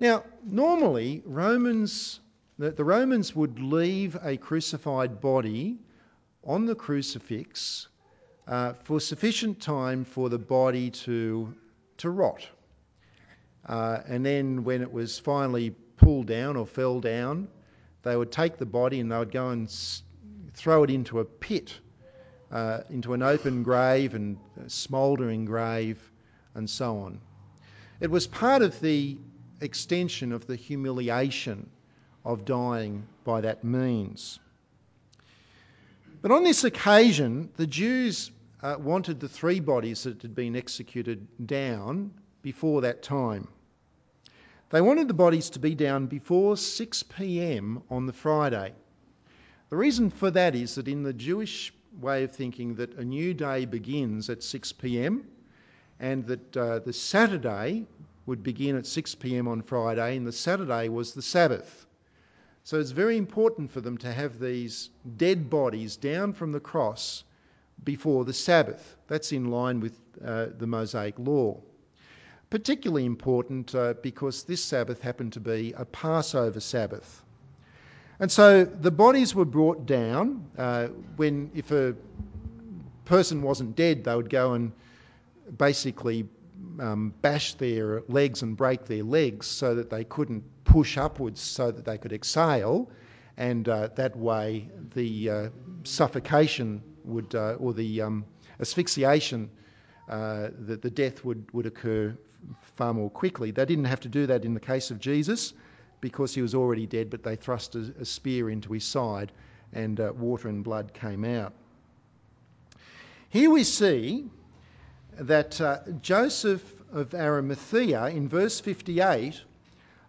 Now, 0.00 0.24
normally, 0.42 1.22
Romans, 1.26 2.20
the, 2.58 2.70
the 2.70 2.84
Romans 2.84 3.36
would 3.36 3.60
leave 3.60 4.16
a 4.22 4.36
crucified 4.38 5.20
body 5.20 5.78
on 6.44 6.64
the 6.64 6.74
crucifix 6.74 7.88
uh, 8.48 8.72
for 8.84 9.00
sufficient 9.00 9.60
time 9.60 10.04
for 10.04 10.28
the 10.28 10.38
body 10.38 10.90
to, 10.90 11.54
to 11.98 12.10
rot. 12.10 12.46
Uh, 13.66 14.00
and 14.06 14.24
then, 14.24 14.64
when 14.64 14.82
it 14.82 14.92
was 14.92 15.18
finally 15.18 15.74
pulled 15.96 16.26
down 16.26 16.56
or 16.56 16.66
fell 16.66 17.00
down, 17.00 17.48
they 18.02 18.16
would 18.16 18.32
take 18.32 18.58
the 18.58 18.66
body 18.66 19.00
and 19.00 19.10
they 19.10 19.18
would 19.18 19.32
go 19.32 19.50
and 19.50 19.70
throw 20.52 20.84
it 20.84 20.90
into 20.90 21.20
a 21.20 21.24
pit, 21.24 21.74
uh, 22.50 22.80
into 22.90 23.14
an 23.14 23.22
open 23.22 23.62
grave 23.62 24.14
and 24.14 24.38
smouldering 24.66 25.44
grave, 25.44 25.98
and 26.54 26.68
so 26.68 26.98
on. 26.98 27.20
It 28.00 28.10
was 28.10 28.26
part 28.26 28.62
of 28.62 28.78
the 28.80 29.16
extension 29.60 30.32
of 30.32 30.46
the 30.46 30.56
humiliation 30.56 31.70
of 32.24 32.44
dying 32.44 33.06
by 33.24 33.40
that 33.42 33.64
means. 33.64 34.38
But 36.22 36.30
on 36.30 36.44
this 36.44 36.64
occasion, 36.64 37.50
the 37.56 37.66
Jews 37.66 38.30
uh, 38.62 38.76
wanted 38.78 39.20
the 39.20 39.28
three 39.28 39.60
bodies 39.60 40.04
that 40.04 40.22
had 40.22 40.34
been 40.34 40.56
executed 40.56 41.26
down 41.46 42.12
before 42.42 42.80
that 42.82 43.02
time. 43.02 43.48
They 44.74 44.80
wanted 44.80 45.06
the 45.06 45.14
bodies 45.14 45.50
to 45.50 45.60
be 45.60 45.76
down 45.76 46.06
before 46.06 46.56
6 46.56 47.02
pm 47.04 47.84
on 47.90 48.06
the 48.06 48.12
Friday. 48.12 48.74
The 49.70 49.76
reason 49.76 50.10
for 50.10 50.32
that 50.32 50.56
is 50.56 50.74
that 50.74 50.88
in 50.88 51.04
the 51.04 51.12
Jewish 51.12 51.72
way 52.00 52.24
of 52.24 52.32
thinking 52.32 52.74
that 52.74 52.94
a 52.94 53.04
new 53.04 53.34
day 53.34 53.66
begins 53.66 54.28
at 54.30 54.42
6 54.42 54.72
pm 54.72 55.28
and 56.00 56.26
that 56.26 56.56
uh, 56.56 56.80
the 56.80 56.92
Saturday 56.92 57.86
would 58.26 58.42
begin 58.42 58.74
at 58.74 58.88
6 58.88 59.14
pm 59.14 59.46
on 59.46 59.62
Friday 59.62 60.16
and 60.16 60.26
the 60.26 60.32
Saturday 60.32 60.88
was 60.88 61.14
the 61.14 61.22
Sabbath. 61.22 61.86
So 62.64 62.80
it's 62.80 62.90
very 62.90 63.16
important 63.16 63.70
for 63.70 63.80
them 63.80 63.98
to 63.98 64.12
have 64.12 64.40
these 64.40 64.90
dead 65.16 65.50
bodies 65.50 65.94
down 65.94 66.32
from 66.32 66.50
the 66.50 66.58
cross 66.58 67.22
before 67.84 68.24
the 68.24 68.32
Sabbath. 68.32 68.96
That's 69.06 69.30
in 69.30 69.52
line 69.52 69.78
with 69.78 69.96
uh, 70.20 70.46
the 70.58 70.66
Mosaic 70.66 71.16
law. 71.20 71.60
Particularly 72.54 73.04
important 73.04 73.74
uh, 73.74 73.94
because 74.00 74.44
this 74.44 74.62
Sabbath 74.62 75.00
happened 75.00 75.32
to 75.32 75.40
be 75.40 75.74
a 75.76 75.84
Passover 75.84 76.60
Sabbath. 76.60 77.24
And 78.20 78.30
so 78.30 78.64
the 78.64 78.92
bodies 78.92 79.34
were 79.34 79.44
brought 79.44 79.86
down. 79.86 80.46
Uh, 80.56 80.86
when, 81.16 81.50
if 81.56 81.72
a 81.72 81.96
person 83.06 83.42
wasn't 83.42 83.74
dead, 83.74 84.04
they 84.04 84.14
would 84.14 84.30
go 84.30 84.52
and 84.52 84.70
basically 85.58 86.28
um, 86.78 87.12
bash 87.22 87.54
their 87.54 88.02
legs 88.06 88.42
and 88.42 88.56
break 88.56 88.84
their 88.84 89.02
legs 89.02 89.48
so 89.48 89.74
that 89.74 89.90
they 89.90 90.04
couldn't 90.04 90.44
push 90.62 90.96
upwards 90.96 91.40
so 91.40 91.72
that 91.72 91.84
they 91.84 91.98
could 91.98 92.12
exhale, 92.12 92.88
and 93.36 93.68
uh, 93.68 93.88
that 93.96 94.14
way 94.14 94.68
the 94.94 95.28
uh, 95.28 95.48
suffocation 95.82 96.84
would, 97.02 97.34
uh, 97.34 97.54
or 97.54 97.74
the 97.74 98.02
um, 98.02 98.24
asphyxiation, 98.60 99.50
uh, 100.08 100.50
the, 100.56 100.76
the 100.76 100.90
death 100.90 101.24
would, 101.24 101.52
would 101.52 101.66
occur 101.66 102.16
far 102.76 102.94
more 102.94 103.10
quickly. 103.10 103.50
They 103.50 103.64
didn't 103.64 103.86
have 103.86 104.00
to 104.00 104.08
do 104.08 104.26
that 104.26 104.44
in 104.44 104.54
the 104.54 104.60
case 104.60 104.90
of 104.90 105.00
Jesus 105.00 105.52
because 106.00 106.34
he 106.34 106.42
was 106.42 106.54
already 106.54 106.86
dead, 106.86 107.10
but 107.10 107.22
they 107.22 107.36
thrust 107.36 107.74
a, 107.74 107.94
a 108.00 108.04
spear 108.04 108.50
into 108.50 108.72
his 108.72 108.84
side 108.84 109.32
and 109.72 109.98
uh, 109.98 110.12
water 110.14 110.48
and 110.48 110.62
blood 110.62 110.92
came 110.94 111.24
out. 111.24 111.52
Here 113.28 113.50
we 113.50 113.64
see 113.64 114.26
that 115.18 115.60
uh, 115.60 115.78
Joseph 116.00 116.62
of 116.92 117.14
Arimathea 117.14 118.06
in 118.06 118.28
verse 118.28 118.60
58 118.60 119.40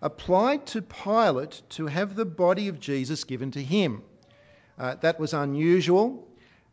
applied 0.01 0.67
to 0.67 0.81
Pilate 0.81 1.61
to 1.69 1.87
have 1.87 2.15
the 2.15 2.25
body 2.25 2.67
of 2.67 2.79
Jesus 2.79 3.23
given 3.23 3.51
to 3.51 3.63
him. 3.63 4.03
Uh, 4.77 4.95
that 4.95 5.19
was 5.19 5.33
unusual, 5.33 6.27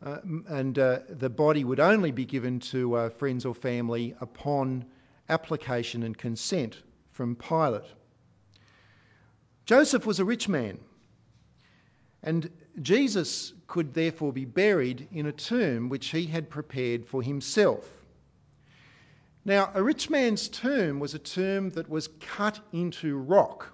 uh, 0.05 0.19
and 0.49 0.79
uh, 0.79 0.99
the 1.09 1.31
body 1.31 1.65
would 1.65 1.81
only 1.81 2.11
be 2.11 2.27
given 2.27 2.61
to 2.61 2.95
uh, 2.95 3.09
friends 3.11 3.47
or 3.47 3.55
family 3.55 4.15
upon 4.21 4.85
application 5.33 6.03
and 6.03 6.17
consent 6.17 6.77
from 7.13 7.35
Pilate. 7.37 7.91
Joseph 9.65 10.07
was 10.07 10.21
a 10.21 10.25
rich 10.25 10.49
man, 10.49 10.79
and 12.23 12.51
Jesus 12.81 13.53
could 13.67 13.95
therefore 13.95 14.33
be 14.33 14.45
buried 14.45 15.09
in 15.13 15.27
a 15.27 15.33
tomb 15.33 15.89
which 15.89 16.09
he 16.09 16.27
had 16.27 16.51
prepared 16.51 17.07
for 17.07 17.23
himself. 17.23 17.89
Now, 19.45 19.71
a 19.75 19.83
rich 19.83 20.09
man's 20.11 20.49
tomb 20.49 21.01
was 21.01 21.15
a 21.15 21.19
tomb 21.19 21.71
that 21.71 21.89
was 21.89 22.09
cut 22.21 22.61
into 22.73 23.17
rock. 23.17 23.73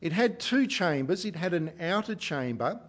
It 0.00 0.12
had 0.12 0.38
two 0.38 0.66
chambers. 0.66 1.24
It 1.24 1.34
had 1.34 1.54
an 1.54 1.72
outer 1.80 2.14
chamber, 2.14 2.80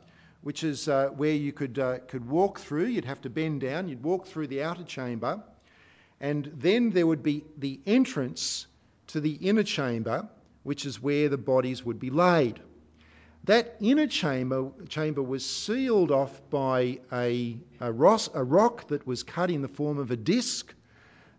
which 0.41 0.63
is 0.63 0.87
uh, 0.87 1.09
where 1.09 1.33
you 1.33 1.53
could, 1.53 1.79
uh, 1.79 1.99
could 2.07 2.29
walk 2.29 2.59
through. 2.59 2.85
You'd 2.85 3.05
have 3.05 3.21
to 3.21 3.29
bend 3.29 3.61
down, 3.61 3.87
you'd 3.87 4.03
walk 4.03 4.27
through 4.27 4.47
the 4.47 4.61
outer 4.63 4.83
chamber, 4.83 5.41
and 6.19 6.51
then 6.55 6.91
there 6.91 7.05
would 7.05 7.23
be 7.23 7.43
the 7.57 7.79
entrance 7.85 8.67
to 9.07 9.21
the 9.21 9.33
inner 9.33 9.63
chamber, 9.63 10.27
which 10.63 10.85
is 10.85 11.01
where 11.01 11.29
the 11.29 11.37
bodies 11.37 11.83
would 11.85 11.99
be 11.99 12.09
laid. 12.09 12.59
That 13.43 13.77
inner 13.79 14.07
chamber, 14.07 14.71
chamber 14.89 15.21
was 15.21 15.45
sealed 15.45 16.11
off 16.11 16.41
by 16.49 16.99
a, 17.13 17.57
a, 17.79 17.91
ros, 17.91 18.29
a 18.33 18.43
rock 18.43 18.89
that 18.89 19.07
was 19.07 19.23
cut 19.23 19.49
in 19.49 19.61
the 19.61 19.69
form 19.69 19.99
of 19.99 20.11
a 20.11 20.17
disc 20.17 20.73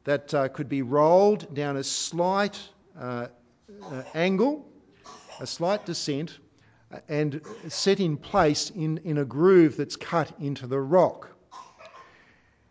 that 0.04 0.32
uh, 0.32 0.48
could 0.48 0.70
be 0.70 0.80
rolled 0.80 1.54
down 1.54 1.76
a 1.76 1.84
slight 1.84 2.58
uh, 2.98 3.26
uh, 3.82 4.02
angle, 4.14 4.66
a 5.40 5.46
slight 5.46 5.84
descent, 5.84 6.38
uh, 6.90 7.00
and 7.08 7.42
set 7.68 8.00
in 8.00 8.16
place 8.16 8.70
in, 8.70 8.98
in 9.04 9.18
a 9.18 9.24
groove 9.26 9.76
that's 9.76 9.96
cut 9.96 10.32
into 10.40 10.66
the 10.66 10.80
rock. 10.80 11.28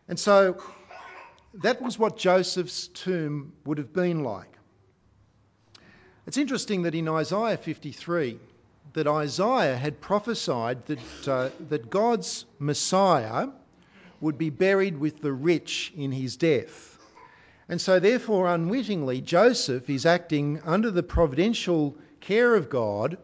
And 0.07 0.17
so 0.17 0.59
that 1.55 1.81
was 1.81 1.97
what 1.97 2.17
Joseph's 2.17 2.87
tomb 2.87 3.53
would 3.65 3.77
have 3.77 3.93
been 3.93 4.23
like. 4.23 4.57
It's 6.25 6.37
interesting 6.37 6.83
that 6.83 6.95
in 6.95 7.07
Isaiah 7.07 7.57
53, 7.57 8.39
that 8.93 9.07
Isaiah 9.07 9.77
had 9.77 10.01
prophesied 10.01 10.85
that, 10.87 11.27
uh, 11.27 11.49
that 11.69 11.89
God's 11.89 12.45
Messiah 12.59 13.47
would 14.19 14.37
be 14.37 14.49
buried 14.49 14.97
with 14.97 15.21
the 15.21 15.31
rich 15.31 15.93
in 15.95 16.11
his 16.11 16.35
death. 16.35 16.97
And 17.69 17.79
so, 17.79 17.99
therefore, 17.99 18.47
unwittingly, 18.47 19.21
Joseph 19.21 19.89
is 19.89 20.05
acting 20.05 20.61
under 20.65 20.89
the 20.89 21.03
providential 21.03 21.97
care 22.21 22.55
of 22.55 22.69
God 22.69 23.17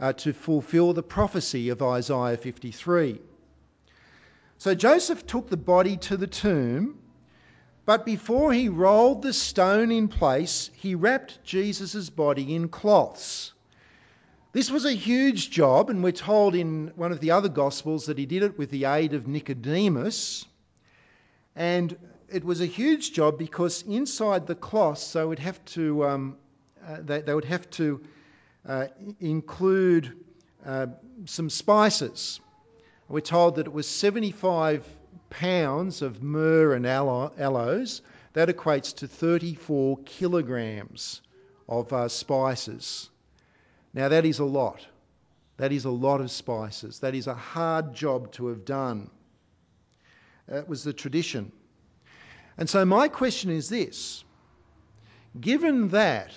uh, 0.00 0.12
to 0.14 0.32
fulfill 0.32 0.92
the 0.92 1.02
prophecy 1.02 1.68
of 1.68 1.82
Isaiah 1.82 2.36
53. 2.36 3.20
So 4.58 4.74
Joseph 4.74 5.26
took 5.26 5.48
the 5.48 5.56
body 5.56 5.96
to 5.98 6.16
the 6.16 6.26
tomb, 6.26 6.98
but 7.88 8.04
before 8.04 8.52
he 8.52 8.68
rolled 8.68 9.22
the 9.22 9.32
stone 9.32 9.90
in 9.90 10.08
place, 10.08 10.68
he 10.74 10.94
wrapped 10.94 11.42
Jesus' 11.42 12.10
body 12.10 12.54
in 12.54 12.68
cloths. 12.68 13.54
This 14.52 14.70
was 14.70 14.84
a 14.84 14.92
huge 14.92 15.48
job, 15.48 15.88
and 15.88 16.04
we're 16.04 16.12
told 16.12 16.54
in 16.54 16.92
one 16.96 17.12
of 17.12 17.20
the 17.20 17.30
other 17.30 17.48
Gospels 17.48 18.04
that 18.04 18.18
he 18.18 18.26
did 18.26 18.42
it 18.42 18.58
with 18.58 18.70
the 18.70 18.84
aid 18.84 19.14
of 19.14 19.26
Nicodemus. 19.26 20.44
And 21.56 21.96
it 22.28 22.44
was 22.44 22.60
a 22.60 22.66
huge 22.66 23.14
job 23.14 23.38
because 23.38 23.80
inside 23.80 24.46
the 24.46 24.54
cloths 24.54 25.14
they 25.14 25.24
would 25.24 25.38
have 25.38 25.64
to, 25.76 26.04
um, 26.04 26.36
uh, 26.86 26.98
they, 27.00 27.22
they, 27.22 27.34
would 27.34 27.46
have 27.46 27.70
to 27.70 28.02
uh, 28.68 28.88
include 29.18 30.12
uh, 30.66 30.88
some 31.24 31.48
spices. 31.48 32.38
We're 33.08 33.20
told 33.20 33.54
that 33.54 33.66
it 33.66 33.72
was 33.72 33.88
75 33.88 34.84
pounds 35.30 36.02
of 36.02 36.22
myrrh 36.22 36.74
and 36.74 36.86
aloes. 36.86 38.02
That 38.34 38.48
equates 38.48 38.96
to 38.96 39.08
34 39.08 39.98
kilograms 40.04 41.22
of 41.68 41.92
uh, 41.92 42.08
spices. 42.08 43.10
Now, 43.94 44.08
that 44.08 44.24
is 44.24 44.38
a 44.38 44.44
lot. 44.44 44.86
That 45.56 45.72
is 45.72 45.84
a 45.84 45.90
lot 45.90 46.20
of 46.20 46.30
spices. 46.30 47.00
That 47.00 47.14
is 47.14 47.26
a 47.26 47.34
hard 47.34 47.94
job 47.94 48.32
to 48.32 48.48
have 48.48 48.64
done. 48.64 49.10
That 50.46 50.68
was 50.68 50.84
the 50.84 50.92
tradition. 50.92 51.52
And 52.56 52.68
so, 52.68 52.84
my 52.84 53.08
question 53.08 53.50
is 53.50 53.68
this 53.68 54.24
given 55.38 55.88
that, 55.88 56.32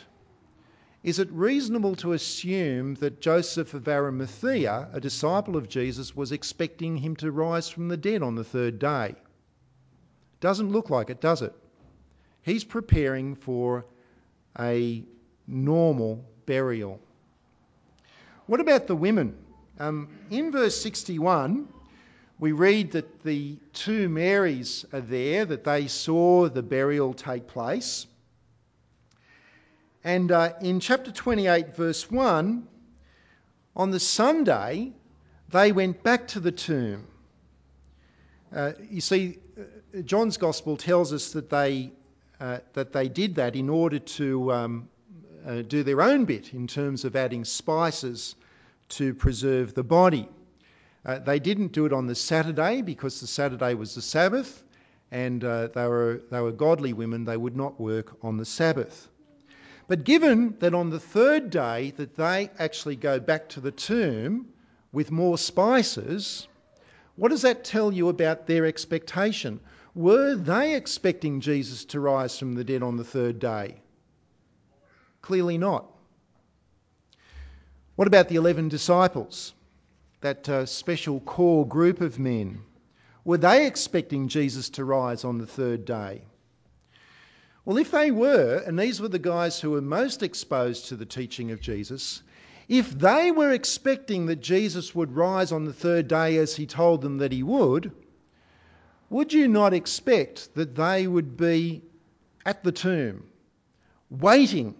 is 1.04 1.18
it 1.18 1.32
reasonable 1.32 1.96
to 1.96 2.14
assume 2.14 2.94
that 2.96 3.22
Joseph 3.22 3.74
of 3.74 3.88
Arimathea, 3.88 4.90
a 4.94 5.00
disciple 5.00 5.58
of 5.58 5.68
Jesus, 5.68 6.16
was 6.16 6.32
expecting 6.32 6.98
him 6.98 7.16
to 7.18 7.32
rise 7.32 7.68
from 7.68 7.88
the 7.88 7.98
dead 7.98 8.22
on 8.22 8.36
the 8.36 8.44
third 8.44 8.78
day? 8.78 9.16
Doesn't 10.42 10.72
look 10.72 10.90
like 10.92 11.10
it, 11.10 11.20
does 11.20 11.42
it? 11.42 11.54
He's 12.44 12.64
preparing 12.64 13.36
for 13.36 13.86
a 14.60 15.04
normal 15.48 16.24
burial. 16.46 17.00
What 18.46 18.60
about 18.60 18.86
the 18.86 18.96
women? 18.96 19.38
Um, 19.80 20.10
in 20.30 20.52
verse 20.52 20.80
61, 20.82 21.68
we 22.38 22.52
read 22.52 22.92
that 22.92 23.24
the 23.24 23.58
two 23.74 24.08
Marys 24.08 24.86
are 24.94 25.02
there, 25.02 25.46
that 25.46 25.64
they 25.64 25.88
saw 25.88 26.48
the 26.48 26.62
burial 26.64 27.14
take 27.14 27.48
place. 27.48 28.06
And 30.04 30.32
uh, 30.32 30.54
in 30.62 30.80
chapter 30.80 31.12
28, 31.12 31.76
verse 31.76 32.10
1, 32.10 32.68
on 33.76 33.92
the 33.92 34.00
Sunday, 34.00 34.94
they 35.50 35.72
went 35.72 36.02
back 36.02 36.28
to 36.30 36.40
the 36.40 36.52
tomb. 36.52 37.06
Uh, 38.54 38.72
you 38.90 39.02
see, 39.02 39.38
uh, 39.58 40.02
John's 40.02 40.38
Gospel 40.38 40.76
tells 40.76 41.14
us 41.14 41.34
that 41.34 41.50
they, 41.50 41.92
uh, 42.40 42.60
that 42.74 42.94
they 42.94 43.10
did 43.10 43.36
that 43.36 43.56
in 43.56 43.70
order 43.70 44.00
to 44.00 44.52
um, 44.52 44.90
uh, 45.46 45.62
do 45.62 45.84
their 45.84 46.02
own 46.02 46.26
bit 46.26 46.54
in 46.54 46.68
terms 46.68 47.06
of 47.06 47.16
adding 47.16 47.46
spices 47.46 48.36
to 48.90 49.14
preserve 49.14 49.74
the 49.76 49.84
body. 49.84 50.28
Uh, 51.06 51.20
they 51.20 51.40
didn't 51.40 51.72
do 51.74 51.86
it 51.86 51.94
on 51.94 52.08
the 52.08 52.16
Saturday 52.16 52.82
because 52.82 53.22
the 53.22 53.28
Saturday 53.28 53.76
was 53.76 53.96
the 53.96 54.02
Sabbath, 54.02 54.64
and 55.12 55.44
uh, 55.44 55.68
they, 55.68 55.88
were, 55.88 56.22
they 56.32 56.42
were 56.42 56.52
godly 56.52 56.94
women. 56.94 57.26
They 57.26 57.38
would 57.38 57.56
not 57.56 57.80
work 57.80 58.18
on 58.24 58.38
the 58.38 58.46
Sabbath. 58.46 59.08
But 59.92 60.06
given 60.06 60.56
that 60.60 60.74
on 60.74 60.90
the 60.90 61.02
third 61.02 61.50
day 61.50 61.92
that 61.98 62.16
they 62.16 62.50
actually 62.58 62.96
go 62.96 63.20
back 63.20 63.50
to 63.50 63.60
the 63.60 63.74
tomb 63.74 64.48
with 64.94 65.12
more 65.12 65.38
spices, 65.38 66.48
what 67.18 67.28
does 67.28 67.42
that 67.42 67.66
tell 67.66 67.92
you 67.92 68.08
about 68.08 68.48
their 68.48 68.66
expectation? 68.66 69.60
Were 69.94 70.36
they 70.36 70.76
expecting 70.76 71.42
Jesus 71.42 71.84
to 71.92 72.00
rise 72.00 72.40
from 72.40 72.54
the 72.54 72.64
dead 72.64 72.84
on 72.84 72.96
the 72.96 73.04
third 73.04 73.40
day? 73.40 73.82
Clearly 75.22 75.58
not. 75.58 75.92
What 77.98 78.08
about 78.08 78.30
the 78.30 78.38
11 78.38 78.70
disciples, 78.70 79.54
that 80.22 80.48
uh, 80.48 80.68
special 80.68 81.20
core 81.20 81.68
group 81.68 82.00
of 82.00 82.18
men? 82.18 82.62
Were 83.26 83.40
they 83.40 83.68
expecting 83.68 84.30
Jesus 84.30 84.70
to 84.70 84.86
rise 84.86 85.26
on 85.26 85.38
the 85.38 85.46
third 85.46 85.84
day? 85.84 86.22
Well, 87.64 87.78
if 87.78 87.92
they 87.92 88.10
were, 88.10 88.64
and 88.66 88.78
these 88.78 89.00
were 89.00 89.08
the 89.08 89.20
guys 89.20 89.60
who 89.60 89.72
were 89.72 89.82
most 89.82 90.24
exposed 90.24 90.88
to 90.88 90.96
the 90.96 91.06
teaching 91.06 91.52
of 91.52 91.62
Jesus, 91.62 92.24
if 92.68 92.90
they 92.90 93.32
were 93.32 93.52
expecting 93.52 94.28
that 94.28 94.42
Jesus 94.42 94.96
would 94.96 95.16
rise 95.16 95.52
on 95.52 95.66
the 95.66 95.74
third 95.74 96.08
day 96.08 96.38
as 96.38 96.56
he 96.56 96.66
told 96.66 97.02
them 97.02 97.20
that 97.20 97.32
he 97.32 97.44
would, 97.44 97.92
would 99.10 99.32
you 99.34 99.48
not 99.48 99.74
expect 99.74 100.56
that 100.56 100.74
they 100.76 101.06
would 101.06 101.38
be 101.38 101.84
at 102.46 102.64
the 102.64 102.72
tomb, 102.72 103.26
waiting 104.10 104.74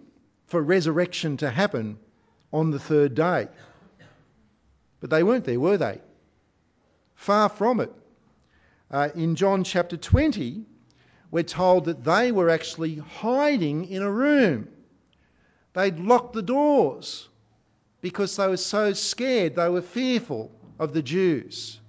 for 0.46 0.60
resurrection 0.60 1.36
to 1.36 1.50
happen 1.50 1.98
on 2.52 2.70
the 2.70 2.80
third 2.80 3.14
day? 3.14 3.48
But 5.00 5.10
they 5.10 5.22
weren't 5.22 5.44
there, 5.44 5.60
were 5.60 5.76
they? 5.76 6.00
Far 7.14 7.48
from 7.48 7.80
it. 7.80 7.92
Uh, 8.90 9.10
in 9.14 9.36
John 9.36 9.64
chapter 9.64 9.96
20, 9.96 10.64
we're 11.32 11.42
told 11.42 11.86
that 11.86 12.04
they 12.04 12.30
were 12.30 12.50
actually 12.50 12.96
hiding 12.96 13.86
in 13.86 14.02
a 14.02 14.10
room. 14.10 14.68
They'd 15.72 15.98
locked 15.98 16.34
the 16.34 16.42
doors 16.42 17.26
because 18.02 18.36
they 18.36 18.46
were 18.46 18.58
so 18.58 18.92
scared, 18.92 19.56
they 19.56 19.70
were 19.70 19.80
fearful 19.80 20.52
of 20.78 20.92
the 20.92 21.02
Jews. 21.02 21.80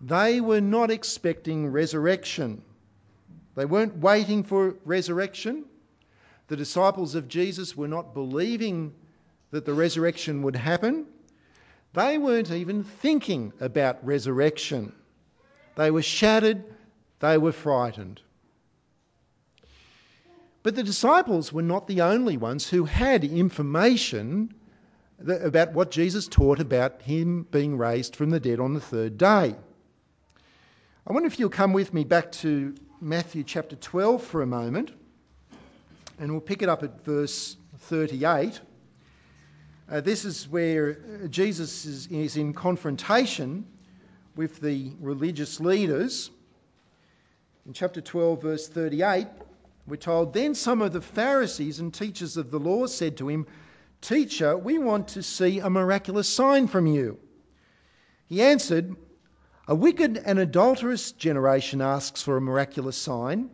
They 0.00 0.40
were 0.40 0.62
not 0.62 0.90
expecting 0.90 1.68
resurrection. 1.68 2.62
They 3.54 3.66
weren't 3.66 3.98
waiting 3.98 4.44
for 4.44 4.76
resurrection. 4.86 5.66
The 6.46 6.56
disciples 6.56 7.16
of 7.16 7.28
Jesus 7.28 7.76
were 7.76 7.88
not 7.88 8.14
believing 8.14 8.94
that 9.50 9.66
the 9.66 9.74
resurrection 9.74 10.40
would 10.42 10.56
happen. 10.56 11.04
They 11.92 12.16
weren't 12.16 12.50
even 12.50 12.84
thinking 12.84 13.52
about 13.60 14.06
resurrection. 14.06 14.94
They 15.74 15.90
were 15.90 16.02
shattered, 16.02 16.64
they 17.20 17.36
were 17.36 17.52
frightened. 17.52 18.22
But 20.68 20.74
the 20.74 20.82
disciples 20.82 21.50
were 21.50 21.62
not 21.62 21.86
the 21.86 22.02
only 22.02 22.36
ones 22.36 22.68
who 22.68 22.84
had 22.84 23.24
information 23.24 24.52
about 25.18 25.72
what 25.72 25.90
Jesus 25.90 26.28
taught 26.28 26.60
about 26.60 27.00
him 27.00 27.46
being 27.50 27.78
raised 27.78 28.14
from 28.14 28.28
the 28.28 28.38
dead 28.38 28.60
on 28.60 28.74
the 28.74 28.80
third 28.80 29.16
day. 29.16 29.56
I 31.06 31.12
wonder 31.14 31.26
if 31.26 31.38
you'll 31.38 31.48
come 31.48 31.72
with 31.72 31.94
me 31.94 32.04
back 32.04 32.32
to 32.42 32.74
Matthew 33.00 33.44
chapter 33.44 33.76
12 33.76 34.22
for 34.22 34.42
a 34.42 34.46
moment, 34.46 34.92
and 36.18 36.32
we'll 36.32 36.42
pick 36.42 36.60
it 36.60 36.68
up 36.68 36.82
at 36.82 37.02
verse 37.02 37.56
38. 37.78 38.60
Uh, 39.90 40.02
this 40.02 40.26
is 40.26 40.46
where 40.46 41.28
Jesus 41.30 41.86
is, 41.86 42.08
is 42.08 42.36
in 42.36 42.52
confrontation 42.52 43.64
with 44.36 44.60
the 44.60 44.92
religious 45.00 45.60
leaders. 45.60 46.30
In 47.64 47.72
chapter 47.72 48.02
12, 48.02 48.42
verse 48.42 48.68
38, 48.68 49.28
we're 49.88 49.96
told, 49.96 50.32
Then 50.32 50.54
some 50.54 50.82
of 50.82 50.92
the 50.92 51.00
Pharisees 51.00 51.80
and 51.80 51.92
teachers 51.92 52.36
of 52.36 52.50
the 52.50 52.60
law 52.60 52.86
said 52.86 53.16
to 53.18 53.28
him, 53.28 53.46
Teacher, 54.00 54.56
we 54.56 54.78
want 54.78 55.08
to 55.08 55.22
see 55.22 55.58
a 55.58 55.70
miraculous 55.70 56.28
sign 56.28 56.66
from 56.68 56.86
you. 56.86 57.18
He 58.26 58.42
answered, 58.42 58.94
A 59.66 59.74
wicked 59.74 60.16
and 60.18 60.38
adulterous 60.38 61.12
generation 61.12 61.80
asks 61.80 62.22
for 62.22 62.36
a 62.36 62.40
miraculous 62.40 62.96
sign, 62.96 63.50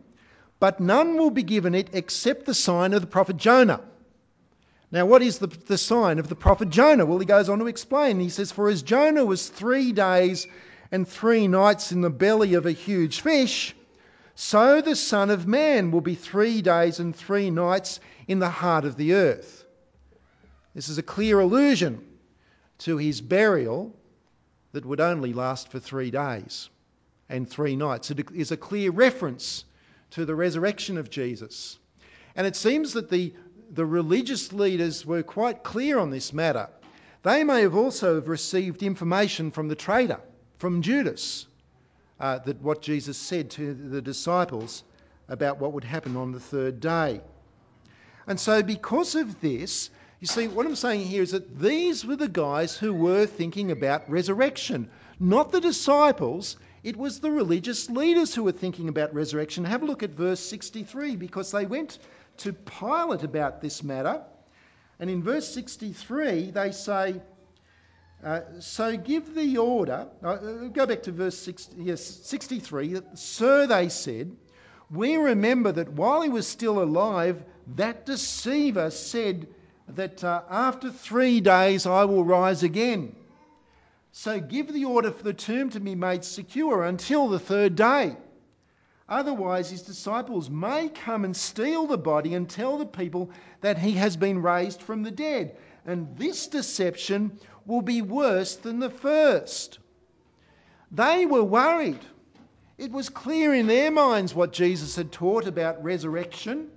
but 0.59 0.79
none 0.79 1.17
will 1.17 1.31
be 1.31 1.43
given 1.43 1.73
it 1.73 1.89
except 1.93 2.45
the 2.45 2.53
sign 2.53 2.93
of 2.93 3.01
the 3.01 3.07
prophet 3.07 3.37
Jonah. 3.37 3.81
Now, 4.91 5.05
what 5.05 5.21
is 5.21 5.39
the, 5.39 5.47
the 5.47 5.77
sign 5.77 6.19
of 6.19 6.29
the 6.29 6.35
prophet 6.35 6.69
Jonah? 6.69 7.05
Well, 7.05 7.19
he 7.19 7.25
goes 7.25 7.49
on 7.49 7.59
to 7.59 7.67
explain. 7.67 8.19
He 8.19 8.29
says, 8.29 8.51
For 8.51 8.69
as 8.69 8.83
Jonah 8.83 9.25
was 9.25 9.47
three 9.47 9.91
days 9.91 10.47
and 10.91 11.07
three 11.07 11.47
nights 11.47 11.91
in 11.91 12.01
the 12.01 12.09
belly 12.09 12.53
of 12.53 12.65
a 12.65 12.71
huge 12.71 13.21
fish, 13.21 13.75
so 14.35 14.81
the 14.81 14.95
Son 14.95 15.29
of 15.29 15.47
Man 15.47 15.91
will 15.91 16.01
be 16.01 16.15
three 16.15 16.61
days 16.61 16.99
and 16.99 17.15
three 17.15 17.49
nights 17.49 17.99
in 18.27 18.39
the 18.39 18.49
heart 18.49 18.85
of 18.85 18.97
the 18.97 19.13
earth. 19.13 19.65
This 20.73 20.89
is 20.89 20.97
a 20.97 21.03
clear 21.03 21.39
allusion 21.39 22.05
to 22.79 22.97
his 22.97 23.21
burial 23.21 23.95
that 24.73 24.85
would 24.85 24.99
only 24.99 25.31
last 25.31 25.71
for 25.71 25.79
three 25.79 26.11
days 26.11 26.69
and 27.29 27.49
three 27.49 27.77
nights. 27.77 28.11
It 28.11 28.29
is 28.33 28.51
a 28.51 28.57
clear 28.57 28.91
reference 28.91 29.63
to 30.11 30.25
the 30.25 30.35
resurrection 30.35 30.97
of 30.97 31.09
Jesus. 31.09 31.79
And 32.35 32.45
it 32.45 32.57
seems 32.57 32.93
that 32.93 33.09
the, 33.09 33.33
the 33.71 33.85
religious 33.85 34.51
leaders 34.51 35.05
were 35.05 35.23
quite 35.23 35.63
clear 35.63 35.97
on 35.97 36.09
this 36.09 36.33
matter. 36.33 36.67
They 37.23 37.43
may 37.45 37.61
have 37.61 37.75
also 37.75 38.15
have 38.15 38.27
received 38.27 38.83
information 38.83 39.51
from 39.51 39.69
the 39.69 39.75
traitor, 39.75 40.19
from 40.57 40.81
Judas, 40.81 41.47
uh, 42.19 42.39
that 42.39 42.61
what 42.61 42.81
Jesus 42.81 43.17
said 43.17 43.51
to 43.51 43.73
the 43.73 44.01
disciples 44.01 44.83
about 45.27 45.59
what 45.59 45.73
would 45.73 45.83
happen 45.83 46.15
on 46.15 46.31
the 46.31 46.39
third 46.39 46.79
day. 46.79 47.21
And 48.27 48.39
so, 48.39 48.63
because 48.63 49.15
of 49.15 49.41
this, 49.41 49.89
you 50.19 50.27
see, 50.27 50.47
what 50.47 50.65
I'm 50.65 50.75
saying 50.75 51.01
here 51.01 51.21
is 51.21 51.31
that 51.31 51.59
these 51.59 52.05
were 52.05 52.15
the 52.15 52.29
guys 52.29 52.75
who 52.75 52.93
were 52.93 53.25
thinking 53.25 53.71
about 53.71 54.09
resurrection, 54.09 54.89
not 55.19 55.51
the 55.51 55.61
disciples. 55.61 56.57
It 56.83 56.97
was 56.97 57.19
the 57.19 57.31
religious 57.31 57.89
leaders 57.89 58.33
who 58.33 58.43
were 58.43 58.51
thinking 58.51 58.89
about 58.89 59.13
resurrection. 59.13 59.65
Have 59.65 59.83
a 59.83 59.85
look 59.85 60.03
at 60.03 60.11
verse 60.11 60.39
63 60.39 61.15
because 61.15 61.51
they 61.51 61.65
went 61.65 61.99
to 62.37 62.53
Pilate 62.53 63.23
about 63.23 63.61
this 63.61 63.83
matter. 63.83 64.23
And 64.99 65.09
in 65.09 65.23
verse 65.23 65.47
63, 65.53 66.51
they 66.51 66.71
say, 66.71 67.21
uh, 68.25 68.41
So 68.59 68.97
give 68.97 69.35
the 69.35 69.57
order. 69.57 70.07
Uh, 70.23 70.35
go 70.73 70.85
back 70.85 71.03
to 71.03 71.11
verse 71.11 71.37
60, 71.37 71.83
yes, 71.83 72.03
63. 72.03 73.01
Sir, 73.13 73.67
they 73.67 73.89
said, 73.89 74.35
we 74.89 75.15
remember 75.15 75.71
that 75.71 75.93
while 75.93 76.21
he 76.21 76.29
was 76.29 76.47
still 76.47 76.81
alive, 76.81 77.43
that 77.75 78.05
deceiver 78.05 78.89
said 78.89 79.47
that 79.89 80.23
uh, 80.23 80.41
after 80.49 80.91
three 80.91 81.39
days 81.41 81.85
I 81.85 82.05
will 82.05 82.23
rise 82.23 82.63
again. 82.63 83.15
So 84.11 84.39
give 84.39 84.71
the 84.71 84.85
order 84.85 85.11
for 85.11 85.23
the 85.23 85.33
tomb 85.33 85.69
to 85.71 85.79
be 85.79 85.93
made 85.95 86.23
secure 86.23 86.83
until 86.83 87.27
the 87.27 87.39
third 87.39 87.75
day. 87.75 88.15
Otherwise, 89.07 89.69
his 89.69 89.83
disciples 89.83 90.49
may 90.49 90.89
come 90.89 91.25
and 91.25 91.35
steal 91.37 91.85
the 91.85 91.97
body 91.97 92.33
and 92.33 92.49
tell 92.49 92.77
the 92.77 92.85
people 92.87 93.29
that 93.61 93.77
he 93.77 93.91
has 93.91 94.17
been 94.17 94.41
raised 94.41 94.81
from 94.81 95.03
the 95.03 95.11
dead. 95.11 95.55
And 95.85 96.17
this 96.17 96.47
deception 96.47 97.37
will 97.65 97.81
be 97.81 98.01
worse 98.01 98.55
than 98.55 98.79
the 98.79 98.89
first. 98.89 99.79
They 100.91 101.25
were 101.25 101.43
worried. 101.43 101.99
It 102.77 102.91
was 102.91 103.09
clear 103.09 103.53
in 103.53 103.67
their 103.67 103.91
minds 103.91 104.33
what 104.33 104.51
Jesus 104.51 104.95
had 104.95 105.11
taught 105.11 105.47
about 105.47 105.83
resurrection. 105.83 106.69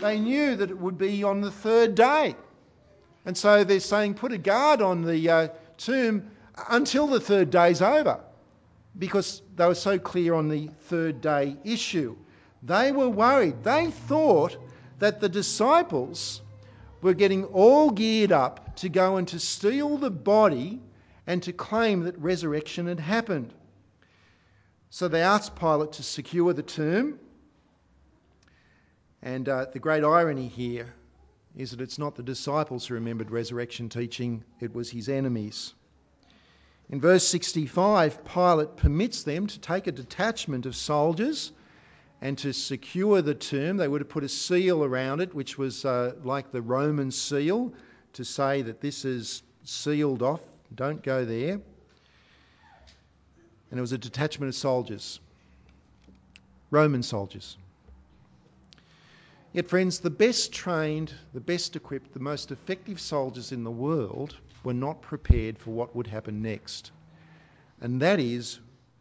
They 0.00 0.18
knew 0.18 0.56
that 0.56 0.70
it 0.70 0.78
would 0.78 0.98
be 0.98 1.24
on 1.24 1.40
the 1.40 1.50
third 1.50 1.94
day. 1.94 2.36
And 3.24 3.36
so 3.36 3.64
they're 3.64 3.80
saying, 3.80 4.14
put 4.14 4.32
a 4.32 4.38
guard 4.38 4.80
on 4.80 5.02
the 5.02 5.28
uh, 5.28 5.48
tomb 5.76 6.30
until 6.68 7.06
the 7.06 7.20
third 7.20 7.50
day's 7.50 7.82
over 7.82 8.20
because 8.98 9.42
they 9.56 9.66
were 9.66 9.74
so 9.74 9.98
clear 9.98 10.34
on 10.34 10.48
the 10.48 10.70
third 10.82 11.20
day 11.20 11.56
issue. 11.64 12.16
They 12.62 12.92
were 12.92 13.08
worried. 13.08 13.62
They 13.62 13.90
thought 13.90 14.56
that 14.98 15.20
the 15.20 15.28
disciples 15.28 16.40
were 17.06 17.14
getting 17.14 17.44
all 17.44 17.90
geared 17.92 18.32
up 18.32 18.74
to 18.76 18.88
go 18.88 19.16
and 19.16 19.28
to 19.28 19.38
steal 19.38 19.96
the 19.96 20.10
body 20.10 20.80
and 21.24 21.40
to 21.44 21.52
claim 21.52 22.00
that 22.02 22.18
resurrection 22.18 22.88
had 22.88 22.98
happened. 22.98 23.54
So 24.90 25.06
they 25.06 25.22
asked 25.22 25.54
Pilate 25.54 25.92
to 25.92 26.02
secure 26.02 26.52
the 26.52 26.64
tomb. 26.64 27.20
And 29.22 29.48
uh, 29.48 29.66
the 29.72 29.78
great 29.78 30.02
irony 30.02 30.48
here 30.48 30.92
is 31.56 31.70
that 31.70 31.80
it's 31.80 31.98
not 31.98 32.16
the 32.16 32.24
disciples 32.24 32.86
who 32.86 32.94
remembered 32.94 33.30
resurrection 33.30 33.88
teaching, 33.88 34.42
it 34.58 34.74
was 34.74 34.90
his 34.90 35.08
enemies. 35.08 35.74
In 36.90 37.00
verse 37.00 37.26
65, 37.26 38.24
Pilate 38.24 38.76
permits 38.76 39.22
them 39.22 39.46
to 39.46 39.60
take 39.60 39.86
a 39.86 39.92
detachment 39.92 40.66
of 40.66 40.74
soldiers 40.74 41.52
and 42.20 42.38
to 42.38 42.52
secure 42.52 43.22
the 43.22 43.34
tomb. 43.34 43.76
They 43.76 43.88
would 43.88 44.00
have 44.00 44.08
put 44.08 44.24
a 44.24 44.28
seal 44.28 44.82
around 44.82 45.20
it, 45.20 45.34
which 45.34 45.58
was 45.58 45.84
uh, 45.84 46.14
like 46.24 46.52
the 46.52 46.62
Roman 46.62 47.10
seal, 47.10 47.72
to 48.14 48.24
say 48.24 48.62
that 48.62 48.80
this 48.80 49.04
is 49.04 49.42
sealed 49.64 50.22
off, 50.22 50.40
don't 50.74 51.02
go 51.02 51.24
there. 51.24 51.60
And 53.70 53.78
it 53.78 53.80
was 53.80 53.92
a 53.92 53.98
detachment 53.98 54.48
of 54.48 54.54
soldiers, 54.54 55.20
Roman 56.70 57.02
soldiers. 57.02 57.56
Yet, 59.52 59.68
friends, 59.68 60.00
the 60.00 60.10
best 60.10 60.52
trained, 60.52 61.12
the 61.32 61.40
best 61.40 61.76
equipped, 61.76 62.12
the 62.12 62.20
most 62.20 62.52
effective 62.52 63.00
soldiers 63.00 63.52
in 63.52 63.64
the 63.64 63.70
world 63.70 64.36
were 64.64 64.74
not 64.74 65.00
prepared 65.00 65.58
for 65.58 65.70
what 65.70 65.96
would 65.96 66.06
happen 66.06 66.42
next, 66.42 66.90
and 67.80 68.02
that 68.02 68.20
is 68.20 68.58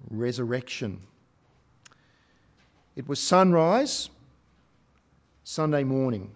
resurrection. 0.09 1.01
It 2.95 3.07
was 3.07 3.19
sunrise, 3.19 4.09
Sunday 5.43 5.83
morning. 5.83 6.31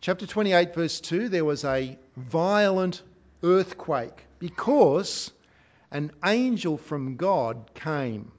Chapter 0.00 0.26
28, 0.26 0.74
verse 0.74 1.00
2 1.00 1.28
there 1.28 1.44
was 1.44 1.64
a 1.64 1.98
violent 2.16 3.02
earthquake 3.42 4.26
because 4.38 5.30
an 5.90 6.12
angel 6.24 6.76
from 6.76 7.16
God 7.16 7.70
came. 7.74 8.32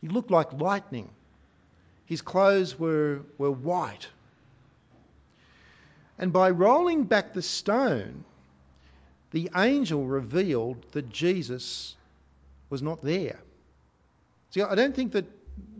He 0.00 0.08
looked 0.08 0.30
like 0.30 0.52
lightning. 0.52 1.10
His 2.04 2.22
clothes 2.22 2.78
were, 2.78 3.22
were 3.38 3.50
white 3.50 4.08
and 6.18 6.32
by 6.32 6.50
rolling 6.50 7.04
back 7.04 7.34
the 7.34 7.42
stone, 7.42 8.24
the 9.32 9.50
angel 9.54 10.06
revealed 10.06 10.84
that 10.92 11.10
Jesus 11.10 11.94
was 12.70 12.82
not 12.82 13.02
there. 13.02 13.38
See, 14.56 14.62
I 14.62 14.74
don't 14.74 14.96
think 14.96 15.12
that 15.12 15.26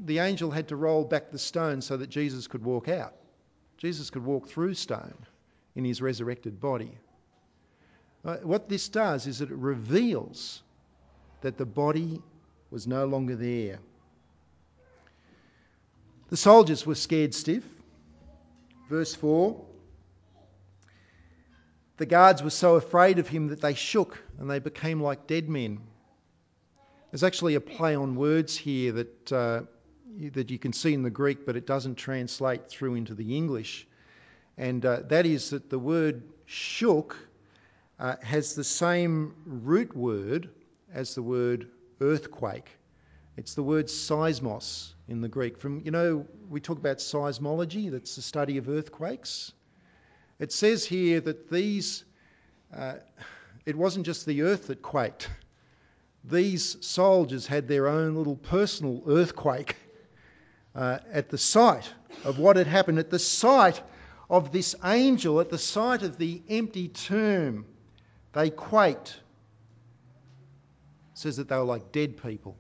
the 0.05 0.19
angel 0.19 0.51
had 0.51 0.69
to 0.69 0.77
roll 0.77 1.03
back 1.03 1.31
the 1.31 1.39
stone 1.39 1.81
so 1.81 1.97
that 1.97 2.11
Jesus 2.11 2.47
could 2.47 2.63
walk 2.63 2.89
out. 2.89 3.15
Jesus 3.79 4.11
could 4.11 4.23
walk 4.23 4.49
through 4.49 4.75
stone 4.75 5.15
in 5.75 5.83
his 5.83 6.03
resurrected 6.03 6.61
body. 6.61 6.93
Uh, 8.23 8.37
what 8.43 8.69
this 8.69 8.91
does 8.91 9.27
is 9.27 9.39
that 9.39 9.51
it 9.51 9.57
reveals 9.57 10.63
that 11.41 11.57
the 11.57 11.65
body 11.65 12.21
was 12.71 12.87
no 12.87 13.07
longer 13.07 13.35
there. 13.35 13.79
The 16.29 16.37
soldiers 16.37 16.85
were 16.85 16.97
scared 16.97 17.33
stiff. 17.33 17.65
Verse 18.91 19.15
4 19.15 19.59
the 21.97 22.05
guards 22.05 22.43
were 22.43 22.51
so 22.51 22.75
afraid 22.75 23.19
of 23.19 23.27
him 23.27 23.49
that 23.49 23.63
they 23.63 23.73
shook 23.73 24.23
and 24.39 24.51
they 24.51 24.59
became 24.59 25.03
like 25.03 25.27
dead 25.27 25.49
men. 25.49 25.81
There's 27.11 27.23
actually 27.23 27.55
a 27.55 27.61
play 27.61 27.95
on 27.95 28.17
words 28.17 28.57
here 28.57 28.93
that, 28.93 29.33
uh, 29.33 29.63
that 30.33 30.51
you 30.51 30.59
can 30.59 30.73
see 30.73 30.93
in 30.93 31.03
the 31.03 31.11
Greek, 31.11 31.47
but 31.47 31.57
it 31.57 31.67
doesn't 31.67 31.95
translate 31.95 32.69
through 32.69 32.95
into 32.95 33.15
the 33.15 33.37
English. 33.37 33.87
And 34.59 34.85
uh, 34.85 35.03
that 35.09 35.27
is 35.27 35.51
that 35.51 35.71
the 35.71 35.79
word 35.79 36.23
shook 36.47 37.17
uh, 37.99 38.17
has 38.23 38.55
the 38.55 38.65
same 38.65 39.35
root 39.47 39.97
word 39.97 40.51
as 40.93 41.15
the 41.15 41.23
word 41.23 41.69
earthquake. 42.01 42.69
It's 43.37 43.55
the 43.55 43.63
word 43.63 43.87
seismos 43.87 44.93
in 45.09 45.21
the 45.21 45.29
Greek. 45.29 45.59
From 45.59 45.83
you 45.85 45.91
know, 45.91 46.27
we 46.49 46.61
talk 46.61 46.79
about 46.79 46.99
seismology, 46.99 47.91
that's 47.91 48.17
the 48.17 48.23
study 48.23 48.59
of 48.59 48.69
earthquakes. 48.69 49.53
It 50.39 50.53
says 50.53 50.85
here 50.85 51.21
that 51.21 51.51
these, 51.51 52.05
uh, 52.75 52.95
it 53.65 53.77
wasn't 53.77 54.07
just 54.07 54.27
the 54.27 54.43
earth 54.43 54.67
that 54.67 54.83
quaked. 54.83 55.29
These 56.29 56.85
soldiers 56.85 57.47
had 57.47 57.69
their 57.69 57.87
own 57.87 58.17
little 58.17 58.37
personal 58.37 59.03
earthquake 59.07 59.77
uh, 60.75 60.99
at 61.13 61.29
the 61.29 61.39
sight 61.39 61.93
of 62.25 62.39
what 62.39 62.57
had 62.57 62.67
happened, 62.67 62.99
at 62.99 63.11
the 63.11 63.19
sight 63.19 63.81
of 64.29 64.51
this 64.51 64.75
angel, 64.85 65.41
at 65.41 65.51
the 65.51 65.59
sight 65.59 66.03
of 66.03 66.19
the 66.19 66.43
empty 66.49 66.89
tomb. 66.89 67.65
They 68.33 68.51
quaked. 68.51 69.21
It 71.13 71.19
says 71.19 71.37
that 71.37 71.49
they 71.49 71.57
were 71.57 71.63
like 71.63 71.93
dead 71.93 72.21
people. 72.21 72.57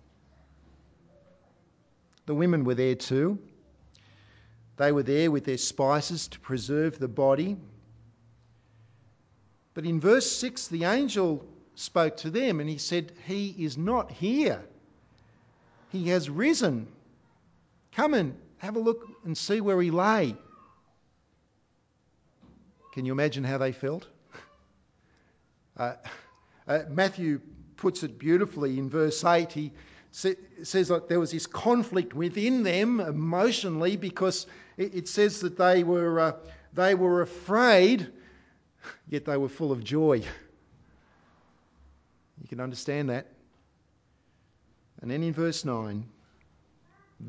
The 2.27 2.35
women 2.35 2.65
were 2.65 2.75
there 2.75 2.95
too. 2.95 3.39
They 4.77 4.93
were 4.93 5.03
there 5.03 5.31
with 5.31 5.45
their 5.45 5.59
spices 5.59 6.29
to 6.29 6.41
preserve 6.41 6.99
the 6.99 7.09
body. 7.09 7.57
But 9.75 9.85
in 9.85 10.01
verse 10.01 10.31
6, 10.31 10.69
the 10.69 10.85
angel 10.85 11.45
spoke 11.77 12.17
to 12.19 12.31
them 12.31 12.59
and 12.61 12.69
he 12.69 12.79
said, 12.79 13.13
He 13.27 13.55
is 13.59 13.79
not 13.79 14.11
here. 14.11 14.61
He 15.91 16.09
has 16.09 16.29
risen. 16.29 16.89
Come 17.93 18.15
and 18.15 18.37
have 18.59 18.77
a 18.77 18.81
look 18.81 19.07
and 19.25 19.39
see 19.39 19.61
where 19.61 19.81
he 19.81 19.91
lay. 19.91 20.35
Can 22.93 23.05
you 23.05 23.13
imagine 23.13 23.45
how 23.45 23.59
they 23.59 23.73
felt? 23.73 24.07
Uh, 25.79 25.93
uh, 26.67 26.79
Matthew 26.89 27.39
puts 27.77 28.03
it 28.03 28.19
beautifully 28.19 28.79
in 28.79 28.89
verse 28.89 29.23
8. 29.23 29.53
He 29.53 29.73
says 30.11 30.89
that 30.89 31.07
there 31.07 31.21
was 31.21 31.31
this 31.31 31.47
conflict 31.47 32.15
within 32.15 32.63
them 32.63 32.99
emotionally 32.99 33.97
because 33.97 34.47
it, 34.79 35.07
says 35.07 35.41
that 35.41 35.59
they 35.59 35.85
were, 35.85 36.19
uh, 36.19 36.33
they 36.73 36.95
were 36.95 37.21
afraid, 37.21 38.11
yet 39.07 39.27
they 39.27 39.37
were 39.37 39.51
full 39.51 39.71
of 39.71 39.85
joy. 39.85 40.23
You 42.41 42.49
can 42.49 42.61
understand 42.61 43.11
that. 43.11 43.27
And 45.01 45.11
then 45.11 45.23
in 45.23 45.33
verse 45.33 45.65
9, 45.65 46.07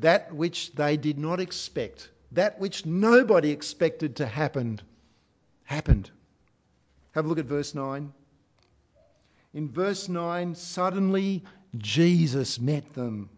that 0.00 0.34
which 0.34 0.72
they 0.74 0.96
did 0.96 1.18
not 1.18 1.40
expect 1.40 2.10
that 2.32 2.58
which 2.60 2.84
nobody 2.84 3.50
expected 3.50 4.16
to 4.16 4.26
happen 4.26 4.80
happened. 5.64 6.10
Have 7.12 7.24
a 7.24 7.28
look 7.28 7.38
at 7.38 7.46
verse 7.46 7.74
9. 7.74 8.12
In 9.54 9.70
verse 9.70 10.08
9, 10.08 10.54
suddenly 10.54 11.44
Jesus 11.76 12.60
met 12.60 12.92
them. 12.94 13.30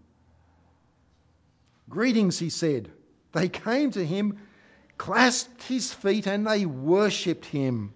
Greetings, 1.88 2.38
he 2.38 2.50
said. 2.50 2.90
They 3.32 3.48
came 3.48 3.92
to 3.92 4.04
him, 4.04 4.38
clasped 4.98 5.62
his 5.64 5.92
feet, 5.92 6.26
and 6.26 6.46
they 6.46 6.66
worshipped 6.66 7.44
him. 7.44 7.94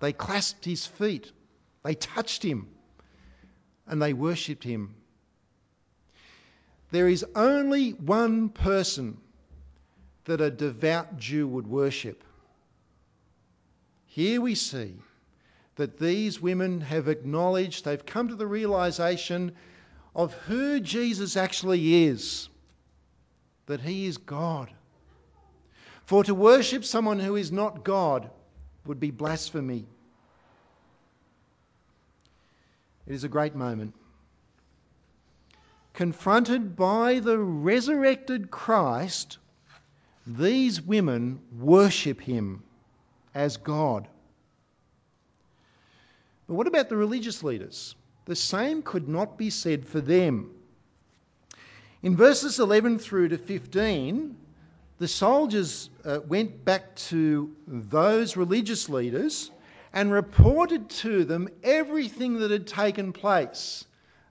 They 0.00 0.12
clasped 0.12 0.64
his 0.64 0.86
feet, 0.86 1.30
they 1.86 1.94
touched 1.94 2.42
him, 2.42 2.66
and 3.86 4.02
they 4.02 4.12
worshipped 4.12 4.64
him. 4.64 4.96
There 6.90 7.06
is 7.06 7.24
only 7.36 7.90
one 7.92 8.48
person 8.48 9.18
that 10.24 10.40
a 10.40 10.50
devout 10.50 11.16
Jew 11.16 11.46
would 11.46 11.68
worship. 11.68 12.24
Here 14.06 14.40
we 14.40 14.56
see 14.56 14.96
that 15.76 15.96
these 15.96 16.40
women 16.40 16.80
have 16.80 17.06
acknowledged, 17.06 17.84
they've 17.84 18.04
come 18.04 18.30
to 18.30 18.34
the 18.34 18.48
realization 18.48 19.52
of 20.12 20.34
who 20.48 20.80
Jesus 20.80 21.36
actually 21.36 22.06
is 22.06 22.48
that 23.66 23.80
he 23.80 24.06
is 24.06 24.16
God. 24.16 24.72
For 26.06 26.24
to 26.24 26.34
worship 26.34 26.84
someone 26.84 27.20
who 27.20 27.36
is 27.36 27.52
not 27.52 27.84
God 27.84 28.28
would 28.86 28.98
be 28.98 29.12
blasphemy. 29.12 29.86
It 33.06 33.14
is 33.14 33.24
a 33.24 33.28
great 33.28 33.54
moment. 33.54 33.94
Confronted 35.94 36.76
by 36.76 37.20
the 37.20 37.38
resurrected 37.38 38.50
Christ, 38.50 39.38
these 40.26 40.82
women 40.82 41.40
worship 41.58 42.20
him 42.20 42.62
as 43.34 43.56
God. 43.56 44.08
But 46.46 46.54
what 46.54 46.66
about 46.66 46.88
the 46.88 46.96
religious 46.96 47.42
leaders? 47.42 47.94
The 48.24 48.36
same 48.36 48.82
could 48.82 49.08
not 49.08 49.38
be 49.38 49.50
said 49.50 49.86
for 49.86 50.00
them. 50.00 50.50
In 52.02 52.16
verses 52.16 52.58
11 52.58 52.98
through 52.98 53.28
to 53.28 53.38
15, 53.38 54.36
the 54.98 55.08
soldiers 55.08 55.90
uh, 56.04 56.20
went 56.26 56.64
back 56.64 56.96
to 56.96 57.54
those 57.66 58.36
religious 58.36 58.88
leaders 58.88 59.50
and 59.96 60.12
reported 60.12 60.90
to 60.90 61.24
them 61.24 61.48
everything 61.64 62.40
that 62.40 62.50
had 62.50 62.66
taken 62.66 63.14
place. 63.14 63.82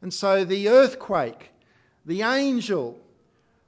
And 0.03 0.13
so 0.13 0.45
the 0.45 0.69
earthquake, 0.69 1.49
the 2.05 2.21
angel, 2.21 2.99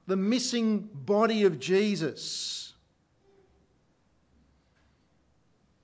the 0.06 0.14
missing 0.16 0.88
body 0.94 1.42
of 1.42 1.58
Jesus. 1.58 2.72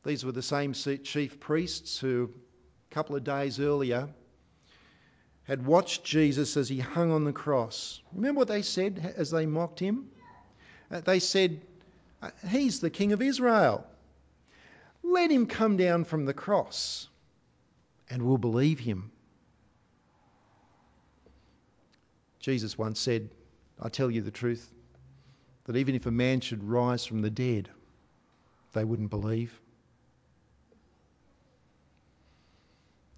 These 0.06 0.24
were 0.24 0.30
the 0.30 0.40
same 0.40 0.72
chief 0.72 1.40
priests 1.40 1.98
who, 1.98 2.30
a 2.92 2.94
couple 2.94 3.16
of 3.16 3.24
days 3.24 3.58
earlier, 3.58 4.08
had 5.42 5.66
watched 5.66 6.04
Jesus 6.04 6.56
as 6.56 6.68
he 6.68 6.78
hung 6.78 7.10
on 7.10 7.24
the 7.24 7.32
cross. 7.32 8.00
Remember 8.12 8.38
what 8.38 8.48
they 8.48 8.62
said 8.62 9.14
as 9.16 9.32
they 9.32 9.46
mocked 9.46 9.80
him? 9.80 10.10
Uh, 10.92 11.00
they 11.00 11.18
said, 11.18 11.60
uh, 12.22 12.30
He's 12.48 12.78
the 12.78 12.90
King 12.90 13.12
of 13.12 13.20
Israel. 13.20 13.84
Let 15.04 15.30
him 15.30 15.46
come 15.46 15.76
down 15.76 16.04
from 16.04 16.24
the 16.24 16.34
cross 16.34 17.08
and 18.10 18.22
we'll 18.22 18.38
believe 18.38 18.80
him. 18.80 19.12
Jesus 22.40 22.76
once 22.76 22.98
said, 22.98 23.30
I 23.80 23.88
tell 23.88 24.10
you 24.10 24.22
the 24.22 24.30
truth, 24.30 24.68
that 25.64 25.76
even 25.76 25.94
if 25.94 26.06
a 26.06 26.10
man 26.10 26.40
should 26.40 26.64
rise 26.64 27.06
from 27.06 27.22
the 27.22 27.30
dead, 27.30 27.68
they 28.72 28.84
wouldn't 28.84 29.10
believe. 29.10 29.60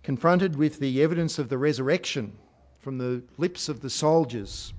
confronted 0.07 0.55
with 0.55 0.79
the 0.79 1.03
evidence 1.03 1.41
of 1.41 1.49
the 1.49 1.59
resurrection 1.59 2.33
from 2.79 2.97
the 2.97 3.25
lips 3.39 3.69
of 3.69 3.81
the 3.81 3.91
soldiers, 3.91 4.73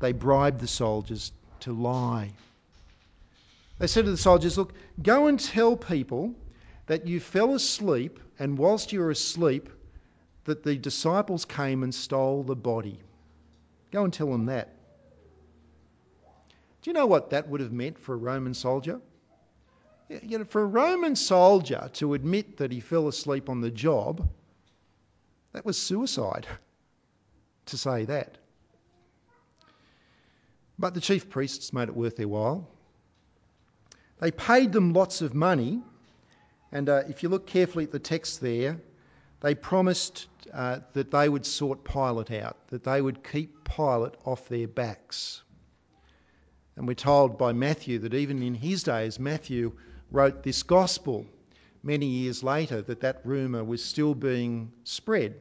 they 0.00 0.10
bribed 0.10 0.58
the 0.58 0.66
soldiers 0.66 1.30
to 1.60 1.72
lie. 1.72 2.32
They 3.78 3.86
said 3.86 4.06
to 4.06 4.10
the 4.10 4.16
soldiers, 4.16 4.56
Look, 4.56 4.72
go 5.02 5.26
and 5.26 5.38
tell 5.38 5.76
people 5.76 6.34
that 6.86 7.06
you 7.06 7.20
fell 7.20 7.54
asleep, 7.54 8.20
and 8.38 8.56
whilst 8.56 8.92
you 8.92 9.00
were 9.00 9.10
asleep, 9.10 9.68
that 10.44 10.62
the 10.62 10.76
disciples 10.76 11.44
came 11.44 11.82
and 11.82 11.94
stole 11.94 12.42
the 12.42 12.56
body. 12.56 13.00
Go 13.90 14.04
and 14.04 14.12
tell 14.12 14.30
them 14.30 14.46
that. 14.46 14.74
Do 16.82 16.90
you 16.90 16.94
know 16.94 17.06
what 17.06 17.30
that 17.30 17.48
would 17.48 17.60
have 17.60 17.72
meant 17.72 17.98
for 17.98 18.14
a 18.14 18.18
Roman 18.18 18.54
soldier? 18.54 19.00
You 20.08 20.38
know, 20.38 20.44
for 20.44 20.62
a 20.62 20.66
Roman 20.66 21.16
soldier 21.16 21.90
to 21.94 22.14
admit 22.14 22.58
that 22.58 22.70
he 22.70 22.80
fell 22.80 23.08
asleep 23.08 23.48
on 23.48 23.60
the 23.60 23.72
job, 23.72 24.28
that 25.52 25.64
was 25.64 25.76
suicide 25.76 26.46
to 27.66 27.76
say 27.76 28.04
that. 28.04 28.38
But 30.78 30.94
the 30.94 31.00
chief 31.00 31.28
priests 31.28 31.72
made 31.72 31.88
it 31.88 31.96
worth 31.96 32.16
their 32.16 32.28
while. 32.28 32.68
They 34.18 34.30
paid 34.30 34.72
them 34.72 34.92
lots 34.92 35.20
of 35.20 35.34
money, 35.34 35.82
and 36.72 36.88
uh, 36.88 37.02
if 37.08 37.22
you 37.22 37.28
look 37.28 37.46
carefully 37.46 37.84
at 37.84 37.92
the 37.92 37.98
text 37.98 38.40
there, 38.40 38.80
they 39.40 39.54
promised 39.54 40.26
uh, 40.52 40.80
that 40.94 41.10
they 41.10 41.28
would 41.28 41.44
sort 41.44 41.84
Pilate 41.84 42.30
out, 42.30 42.68
that 42.68 42.84
they 42.84 43.00
would 43.00 43.22
keep 43.22 43.64
Pilate 43.64 44.14
off 44.24 44.48
their 44.48 44.66
backs. 44.66 45.42
And 46.76 46.86
we're 46.86 46.94
told 46.94 47.38
by 47.38 47.52
Matthew 47.52 47.98
that 48.00 48.14
even 48.14 48.42
in 48.42 48.54
his 48.54 48.82
days, 48.82 49.18
Matthew 49.18 49.72
wrote 50.10 50.42
this 50.42 50.62
gospel 50.62 51.26
many 51.82 52.06
years 52.06 52.42
later 52.42 52.82
that 52.82 53.00
that 53.00 53.20
rumour 53.24 53.64
was 53.64 53.84
still 53.84 54.14
being 54.14 54.72
spread 54.84 55.36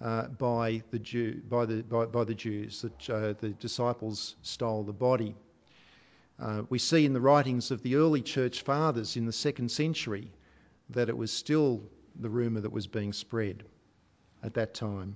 uh, 0.00 0.26
by, 0.26 0.82
the 0.90 0.98
Jew, 0.98 1.40
by, 1.48 1.66
the, 1.66 1.82
by, 1.82 2.06
by 2.06 2.24
the 2.24 2.34
Jews, 2.34 2.82
that 2.82 3.10
uh, 3.10 3.34
the 3.40 3.50
disciples 3.50 4.36
stole 4.42 4.82
the 4.82 4.92
body. 4.92 5.34
Uh, 6.42 6.62
we 6.68 6.78
see 6.78 7.06
in 7.06 7.12
the 7.12 7.20
writings 7.20 7.70
of 7.70 7.82
the 7.82 7.94
early 7.94 8.20
church 8.20 8.62
fathers 8.62 9.16
in 9.16 9.26
the 9.26 9.32
second 9.32 9.70
century 9.70 10.28
that 10.90 11.08
it 11.08 11.16
was 11.16 11.32
still 11.32 11.80
the 12.18 12.28
rumour 12.28 12.60
that 12.60 12.72
was 12.72 12.88
being 12.88 13.12
spread 13.12 13.62
at 14.42 14.54
that 14.54 14.74
time. 14.74 15.14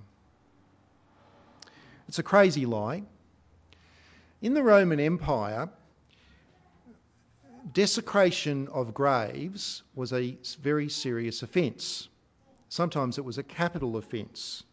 It's 2.07 2.17
a 2.17 2.23
crazy 2.23 2.65
lie. 2.65 3.03
In 4.41 4.53
the 4.53 4.63
Roman 4.63 5.01
Empire, 5.01 5.67
desecration 7.73 8.69
of 8.69 8.93
graves 8.93 9.83
was 9.95 10.13
a 10.13 10.37
very 10.61 10.87
serious 10.87 11.43
offence. 11.43 12.07
Sometimes 12.69 13.17
it 13.17 13.25
was 13.25 13.37
a 13.37 13.43
capital 13.43 13.97
offence. 13.97 14.63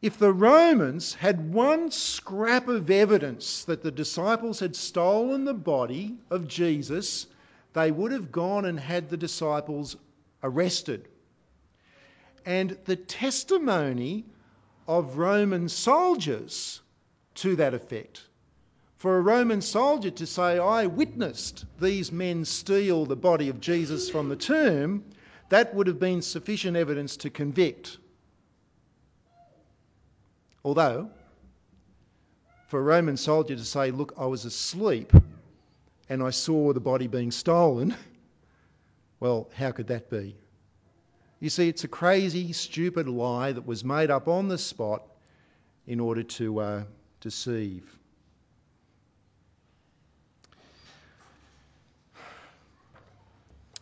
If 0.00 0.18
the 0.18 0.32
Romans 0.32 1.14
had 1.14 1.52
one 1.52 1.90
scrap 1.90 2.68
of 2.68 2.88
evidence 2.90 3.64
that 3.64 3.82
the 3.82 3.90
disciples 3.90 4.60
had 4.60 4.76
stolen 4.76 5.44
the 5.44 5.54
body 5.54 6.16
of 6.30 6.46
Jesus, 6.46 7.26
they 7.72 7.90
would 7.90 8.12
have 8.12 8.30
gone 8.30 8.64
and 8.64 8.78
had 8.78 9.08
the 9.10 9.16
disciples 9.16 9.96
arrested. 10.42 11.08
And 12.46 12.78
the 12.84 12.96
testimony 12.96 14.24
of 14.86 15.18
Roman 15.18 15.68
soldiers 15.68 16.80
to 17.34 17.56
that 17.56 17.74
effect 17.74 18.22
for 18.98 19.16
a 19.16 19.20
Roman 19.20 19.60
soldier 19.62 20.10
to 20.10 20.26
say, 20.26 20.58
I 20.58 20.86
witnessed 20.86 21.64
these 21.80 22.10
men 22.10 22.44
steal 22.44 23.06
the 23.06 23.16
body 23.16 23.48
of 23.48 23.60
Jesus 23.60 24.10
from 24.10 24.28
the 24.28 24.36
tomb, 24.36 25.04
that 25.50 25.74
would 25.74 25.86
have 25.86 26.00
been 26.00 26.20
sufficient 26.20 26.76
evidence 26.76 27.16
to 27.18 27.30
convict. 27.30 27.98
Although, 30.64 31.10
for 32.68 32.80
a 32.80 32.82
Roman 32.82 33.16
soldier 33.16 33.56
to 33.56 33.64
say, 33.64 33.90
Look, 33.90 34.14
I 34.18 34.26
was 34.26 34.44
asleep 34.44 35.12
and 36.08 36.22
I 36.22 36.30
saw 36.30 36.72
the 36.72 36.80
body 36.80 37.06
being 37.06 37.30
stolen, 37.30 37.94
well, 39.20 39.48
how 39.54 39.72
could 39.72 39.88
that 39.88 40.10
be? 40.10 40.36
You 41.40 41.50
see, 41.50 41.68
it's 41.68 41.84
a 41.84 41.88
crazy, 41.88 42.52
stupid 42.52 43.08
lie 43.08 43.52
that 43.52 43.66
was 43.66 43.84
made 43.84 44.10
up 44.10 44.26
on 44.26 44.48
the 44.48 44.58
spot 44.58 45.02
in 45.86 46.00
order 46.00 46.22
to 46.22 46.60
uh, 46.60 46.82
deceive. 47.20 47.84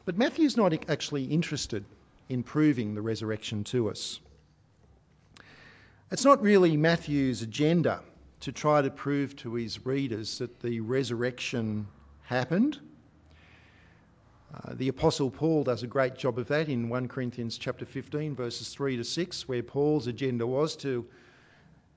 But 0.05 0.17
Matthew's 0.17 0.57
not 0.57 0.73
actually 0.89 1.25
interested 1.25 1.85
in 2.29 2.43
proving 2.43 2.95
the 2.95 3.03
resurrection 3.03 3.65
to 3.65 3.91
us. 3.91 4.21
It's 6.13 6.25
not 6.25 6.41
really 6.41 6.77
Matthew's 6.77 7.43
agenda 7.43 8.01
to 8.41 8.53
try 8.53 8.81
to 8.81 8.91
prove 8.91 9.35
to 9.37 9.55
his 9.55 9.85
readers 9.85 10.39
that 10.39 10.61
the 10.61 10.79
resurrection 10.79 11.89
happened. 12.23 12.79
Uh, 14.55 14.75
the 14.75 14.87
apostle 14.87 15.33
Paul 15.33 15.65
does 15.65 15.83
a 15.83 15.89
great 15.89 16.17
job 16.17 16.39
of 16.39 16.47
that 16.47 16.69
in 16.69 16.89
1 16.89 17.09
Corinthians 17.09 17.59
chapter 17.59 17.85
15 17.85 18.37
verses 18.37 18.69
3 18.69 18.99
to 18.99 19.05
6 19.05 19.49
where 19.49 19.65
Paul's 19.65 20.07
agenda 20.07 20.47
was 20.47 20.77
to 20.77 21.05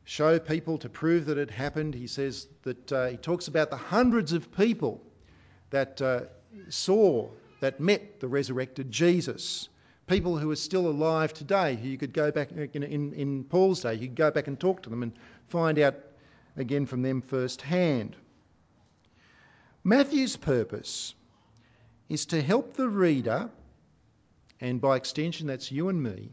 show 0.06 0.39
people 0.39 0.80
to 0.80 0.89
prove 0.89 1.28
that 1.28 1.38
it 1.38 1.52
happened. 1.52 1.93
He 1.93 2.08
says 2.08 2.48
that 2.63 2.91
uh, 2.91 3.08
he 3.10 3.17
talks 3.17 3.48
about 3.48 3.69
the 3.69 3.78
hundreds 3.78 4.34
of 4.34 4.52
people 4.52 5.04
that 5.69 6.02
uh, 6.02 6.22
saw, 6.69 7.30
that 7.60 7.80
met 7.80 8.19
the 8.19 8.28
resurrected 8.28 8.89
Jesus. 8.89 9.69
People 10.10 10.39
who 10.39 10.50
are 10.50 10.56
still 10.56 10.88
alive 10.88 11.36
today, 11.36 11.76
who 11.76 11.88
you 11.88 12.00
could 12.00 12.13
go 12.13 12.32
back 12.32 12.50
uh, 12.52 12.62
in, 12.74 12.82
in, 12.82 13.13
in 13.13 13.43
Paul's 13.43 13.82
day, 13.82 13.93
you 13.93 14.08
could 14.08 14.15
go 14.15 14.32
back 14.32 14.48
and 14.48 14.60
talk 14.60 14.82
to 14.82 14.89
them 14.89 15.04
and 15.04 15.13
find 15.50 15.78
out 15.78 15.93
again 16.58 16.88
from 16.88 17.04
them 17.04 17.22
firsthand. 17.22 18.15
Matthew's 19.84 20.36
purpose 20.36 21.13
is 22.10 22.26
to 22.26 22.41
help 22.41 22.74
the 22.74 22.89
reader, 22.89 23.52
and 24.60 24.82
by 24.82 24.98
extension, 24.98 25.45
that's 25.45 25.72
you 25.72 25.89
and 25.89 26.02
me, 26.02 26.32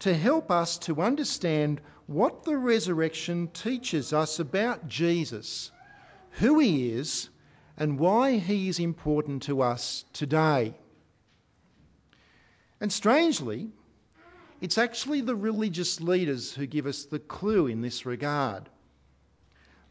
to 0.00 0.12
help 0.12 0.50
us 0.50 0.78
to 0.78 1.00
understand 1.00 1.80
what 2.06 2.42
the 2.42 2.56
resurrection 2.56 3.46
teaches 3.54 4.12
us 4.12 4.40
about 4.40 4.88
Jesus, 4.88 5.70
who 6.32 6.58
he 6.58 6.90
is, 6.90 7.28
and 7.76 8.00
why 8.00 8.38
he 8.38 8.68
is 8.68 8.80
important 8.80 9.44
to 9.44 9.62
us 9.62 10.04
today. 10.12 10.74
And 12.80 12.90
strangely, 12.90 13.68
it's 14.60 14.78
actually 14.78 15.20
the 15.20 15.36
religious 15.36 16.00
leaders 16.00 16.52
who 16.52 16.66
give 16.66 16.86
us 16.86 17.04
the 17.04 17.18
clue 17.18 17.66
in 17.66 17.82
this 17.82 18.06
regard. 18.06 18.68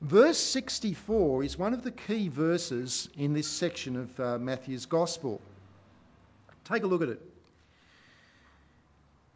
Verse 0.02 0.38
64 0.38 1.44
is 1.44 1.58
one 1.58 1.74
of 1.74 1.84
the 1.84 1.92
key 1.92 2.30
verses 2.30 3.10
in 3.18 3.34
this 3.34 3.48
section 3.48 3.96
of 3.96 4.20
uh, 4.20 4.38
Matthew's 4.40 4.86
Gospel. 4.86 5.42
Take 6.66 6.84
a 6.84 6.88
look 6.88 7.02
at 7.02 7.10
it. 7.10 7.22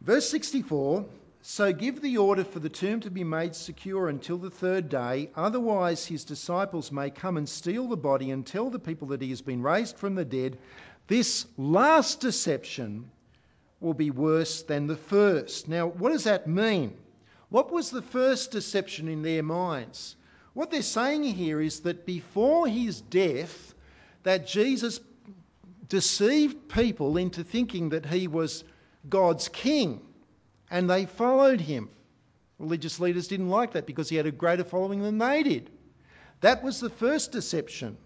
Verse 0.00 0.28
64 0.30 1.04
So 1.42 1.72
give 1.72 2.00
the 2.00 2.18
order 2.18 2.44
for 2.44 2.60
the 2.60 2.68
tomb 2.68 3.00
to 3.00 3.10
be 3.10 3.24
made 3.24 3.54
secure 3.54 4.08
until 4.08 4.38
the 4.38 4.50
third 4.50 4.88
day, 4.88 5.30
otherwise, 5.36 6.06
his 6.06 6.24
disciples 6.24 6.90
may 6.90 7.10
come 7.10 7.36
and 7.36 7.48
steal 7.48 7.86
the 7.86 7.96
body 7.96 8.30
and 8.30 8.46
tell 8.46 8.70
the 8.70 8.78
people 8.78 9.08
that 9.08 9.22
he 9.22 9.30
has 9.30 9.42
been 9.42 9.62
raised 9.62 9.96
from 9.98 10.14
the 10.14 10.24
dead. 10.24 10.58
This 11.06 11.46
last 11.58 12.20
deception 12.20 13.10
will 13.84 13.94
be 13.94 14.10
worse 14.10 14.62
than 14.62 14.86
the 14.86 14.96
first. 14.96 15.68
Now, 15.68 15.86
what 15.86 16.10
does 16.10 16.24
that 16.24 16.46
mean? 16.46 16.96
What 17.50 17.70
was 17.70 17.90
the 17.90 18.02
first 18.02 18.50
deception 18.50 19.06
in 19.08 19.22
their 19.22 19.42
minds? 19.42 20.16
What 20.54 20.70
they're 20.70 20.82
saying 20.82 21.24
here 21.24 21.60
is 21.60 21.80
that 21.80 22.06
before 22.06 22.66
his 22.66 23.00
death, 23.00 23.74
that 24.22 24.46
Jesus 24.46 24.98
deceived 25.88 26.68
people 26.68 27.16
into 27.16 27.44
thinking 27.44 27.90
that 27.90 28.06
he 28.06 28.26
was 28.26 28.64
God's 29.08 29.48
king, 29.48 30.00
and 30.70 30.88
they 30.88 31.06
followed 31.06 31.60
him. 31.60 31.90
Religious 32.58 32.98
leaders 32.98 33.28
didn't 33.28 33.50
like 33.50 33.72
that 33.72 33.86
because 33.86 34.08
he 34.08 34.16
had 34.16 34.26
a 34.26 34.32
greater 34.32 34.64
following 34.64 35.02
than 35.02 35.18
they 35.18 35.42
did. 35.42 35.70
That 36.40 36.62
was 36.62 36.80
the 36.80 36.90
first 36.90 37.32
deception 37.32 37.96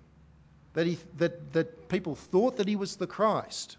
that, 0.72 0.86
he, 0.86 0.98
that, 1.18 1.52
that 1.52 1.88
people 1.88 2.14
thought 2.14 2.56
that 2.56 2.68
he 2.68 2.76
was 2.76 2.96
the 2.96 3.06
Christ. 3.06 3.76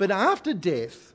But 0.00 0.10
after 0.10 0.54
death, 0.54 1.12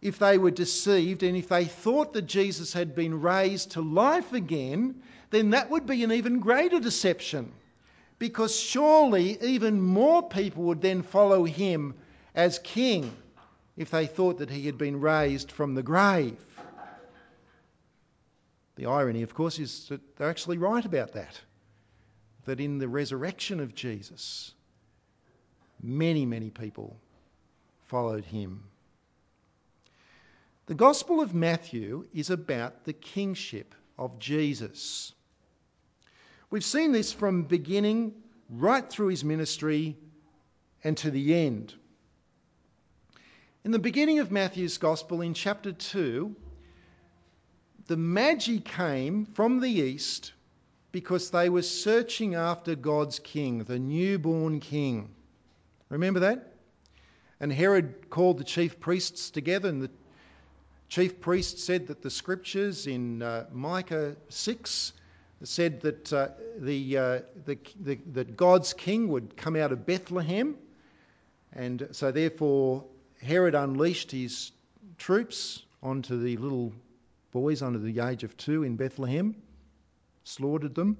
if 0.00 0.18
they 0.18 0.38
were 0.38 0.50
deceived 0.50 1.22
and 1.22 1.36
if 1.36 1.50
they 1.50 1.66
thought 1.66 2.14
that 2.14 2.22
Jesus 2.22 2.72
had 2.72 2.94
been 2.94 3.20
raised 3.20 3.72
to 3.72 3.82
life 3.82 4.32
again, 4.32 5.02
then 5.28 5.50
that 5.50 5.68
would 5.68 5.84
be 5.84 6.02
an 6.02 6.10
even 6.10 6.40
greater 6.40 6.80
deception. 6.80 7.52
Because 8.18 8.58
surely 8.58 9.36
even 9.42 9.82
more 9.82 10.26
people 10.26 10.62
would 10.62 10.80
then 10.80 11.02
follow 11.02 11.44
him 11.44 11.92
as 12.34 12.58
king 12.60 13.14
if 13.76 13.90
they 13.90 14.06
thought 14.06 14.38
that 14.38 14.48
he 14.48 14.64
had 14.64 14.78
been 14.78 14.98
raised 14.98 15.52
from 15.52 15.74
the 15.74 15.82
grave. 15.82 16.38
The 18.76 18.86
irony, 18.86 19.24
of 19.24 19.34
course, 19.34 19.58
is 19.58 19.88
that 19.88 20.16
they're 20.16 20.30
actually 20.30 20.56
right 20.56 20.86
about 20.86 21.12
that. 21.12 21.38
That 22.46 22.60
in 22.60 22.78
the 22.78 22.88
resurrection 22.88 23.60
of 23.60 23.74
Jesus, 23.74 24.54
many, 25.82 26.24
many 26.24 26.48
people 26.48 26.96
followed 27.86 28.24
him. 28.24 28.64
The 30.66 30.74
Gospel 30.74 31.20
of 31.20 31.34
Matthew 31.34 32.06
is 32.12 32.30
about 32.30 32.84
the 32.84 32.92
kingship 32.92 33.74
of 33.96 34.18
Jesus. 34.18 35.12
We've 36.50 36.64
seen 36.64 36.92
this 36.92 37.12
from 37.12 37.44
beginning 37.44 38.14
right 38.50 38.88
through 38.88 39.08
his 39.08 39.24
ministry 39.24 39.96
and 40.82 40.96
to 40.98 41.10
the 41.10 41.34
end. 41.34 41.74
In 43.64 43.70
the 43.70 43.78
beginning 43.78 44.18
of 44.18 44.30
Matthew's 44.30 44.78
Gospel, 44.78 45.20
in 45.20 45.34
chapter 45.34 45.72
2, 45.72 46.34
the 47.86 47.96
Magi 47.96 48.58
came 48.58 49.26
from 49.26 49.60
the 49.60 49.70
east 49.70 50.32
because 50.90 51.30
they 51.30 51.48
were 51.48 51.62
searching 51.62 52.34
after 52.34 52.74
God's 52.74 53.18
king, 53.18 53.64
the 53.64 53.78
newborn 53.78 54.60
king. 54.60 55.14
Remember 55.88 56.20
that? 56.20 56.55
And 57.40 57.52
Herod 57.52 58.08
called 58.08 58.38
the 58.38 58.44
chief 58.44 58.80
priests 58.80 59.30
together, 59.30 59.68
and 59.68 59.82
the 59.82 59.90
chief 60.88 61.20
priests 61.20 61.64
said 61.64 61.88
that 61.88 62.02
the 62.02 62.10
scriptures 62.10 62.86
in 62.86 63.22
uh, 63.22 63.46
Micah 63.52 64.16
6 64.28 64.92
said 65.42 65.82
that, 65.82 66.12
uh, 66.12 66.28
the, 66.58 66.96
uh, 66.96 67.18
the, 67.44 67.58
the, 67.78 67.98
that 68.12 68.36
God's 68.36 68.72
king 68.72 69.08
would 69.08 69.36
come 69.36 69.56
out 69.56 69.72
of 69.72 69.84
Bethlehem. 69.84 70.56
And 71.52 71.88
so, 71.92 72.10
therefore, 72.10 72.84
Herod 73.20 73.54
unleashed 73.54 74.10
his 74.10 74.52
troops 74.98 75.62
onto 75.82 76.20
the 76.20 76.36
little 76.38 76.72
boys 77.32 77.62
under 77.62 77.78
the 77.78 78.00
age 78.00 78.24
of 78.24 78.36
two 78.36 78.62
in 78.62 78.76
Bethlehem, 78.76 79.36
slaughtered 80.24 80.74
them. 80.74 80.96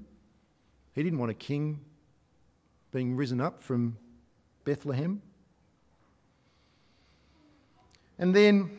He 0.94 1.03
didn't 1.03 1.18
want 1.18 1.31
a 1.31 1.35
king 1.35 1.81
being 2.92 3.16
risen 3.16 3.40
up 3.40 3.62
from 3.62 3.96
Bethlehem. 4.64 5.22
And 8.19 8.35
then 8.35 8.79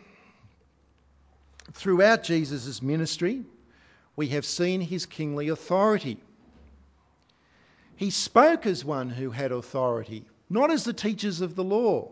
throughout 1.73 2.23
Jesus' 2.23 2.81
ministry, 2.81 3.43
we 4.15 4.29
have 4.29 4.45
seen 4.45 4.81
his 4.81 5.05
kingly 5.05 5.49
authority. 5.49 6.17
He 7.95 8.09
spoke 8.09 8.65
as 8.65 8.83
one 8.83 9.09
who 9.09 9.29
had 9.29 9.51
authority, 9.51 10.25
not 10.49 10.71
as 10.71 10.83
the 10.83 10.93
teachers 10.93 11.41
of 11.41 11.55
the 11.55 11.63
law. 11.63 12.11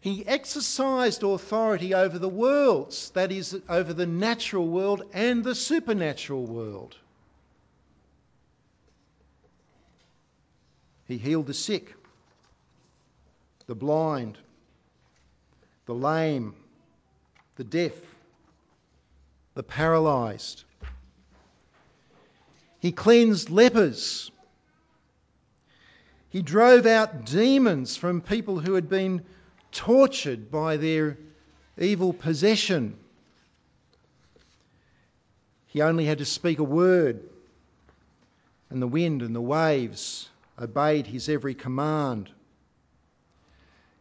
He 0.00 0.26
exercised 0.26 1.22
authority 1.22 1.94
over 1.94 2.18
the 2.18 2.28
worlds, 2.28 3.10
that 3.10 3.32
is, 3.32 3.58
over 3.68 3.92
the 3.92 4.06
natural 4.06 4.68
world 4.68 5.02
and 5.12 5.42
the 5.42 5.54
supernatural 5.54 6.46
world. 6.46 6.96
He 11.06 11.16
healed 11.16 11.46
the 11.46 11.54
sick, 11.54 11.94
the 13.66 13.74
blind, 13.74 14.38
the 15.88 15.94
lame, 15.94 16.54
the 17.56 17.64
deaf, 17.64 17.94
the 19.54 19.62
paralysed. 19.62 20.64
He 22.78 22.92
cleansed 22.92 23.48
lepers. 23.48 24.30
He 26.28 26.42
drove 26.42 26.84
out 26.84 27.24
demons 27.24 27.96
from 27.96 28.20
people 28.20 28.60
who 28.60 28.74
had 28.74 28.90
been 28.90 29.24
tortured 29.72 30.50
by 30.50 30.76
their 30.76 31.16
evil 31.78 32.12
possession. 32.12 32.94
He 35.68 35.80
only 35.80 36.04
had 36.04 36.18
to 36.18 36.26
speak 36.26 36.58
a 36.58 36.64
word, 36.64 37.22
and 38.68 38.82
the 38.82 38.86
wind 38.86 39.22
and 39.22 39.34
the 39.34 39.40
waves 39.40 40.28
obeyed 40.60 41.06
his 41.06 41.30
every 41.30 41.54
command. 41.54 42.28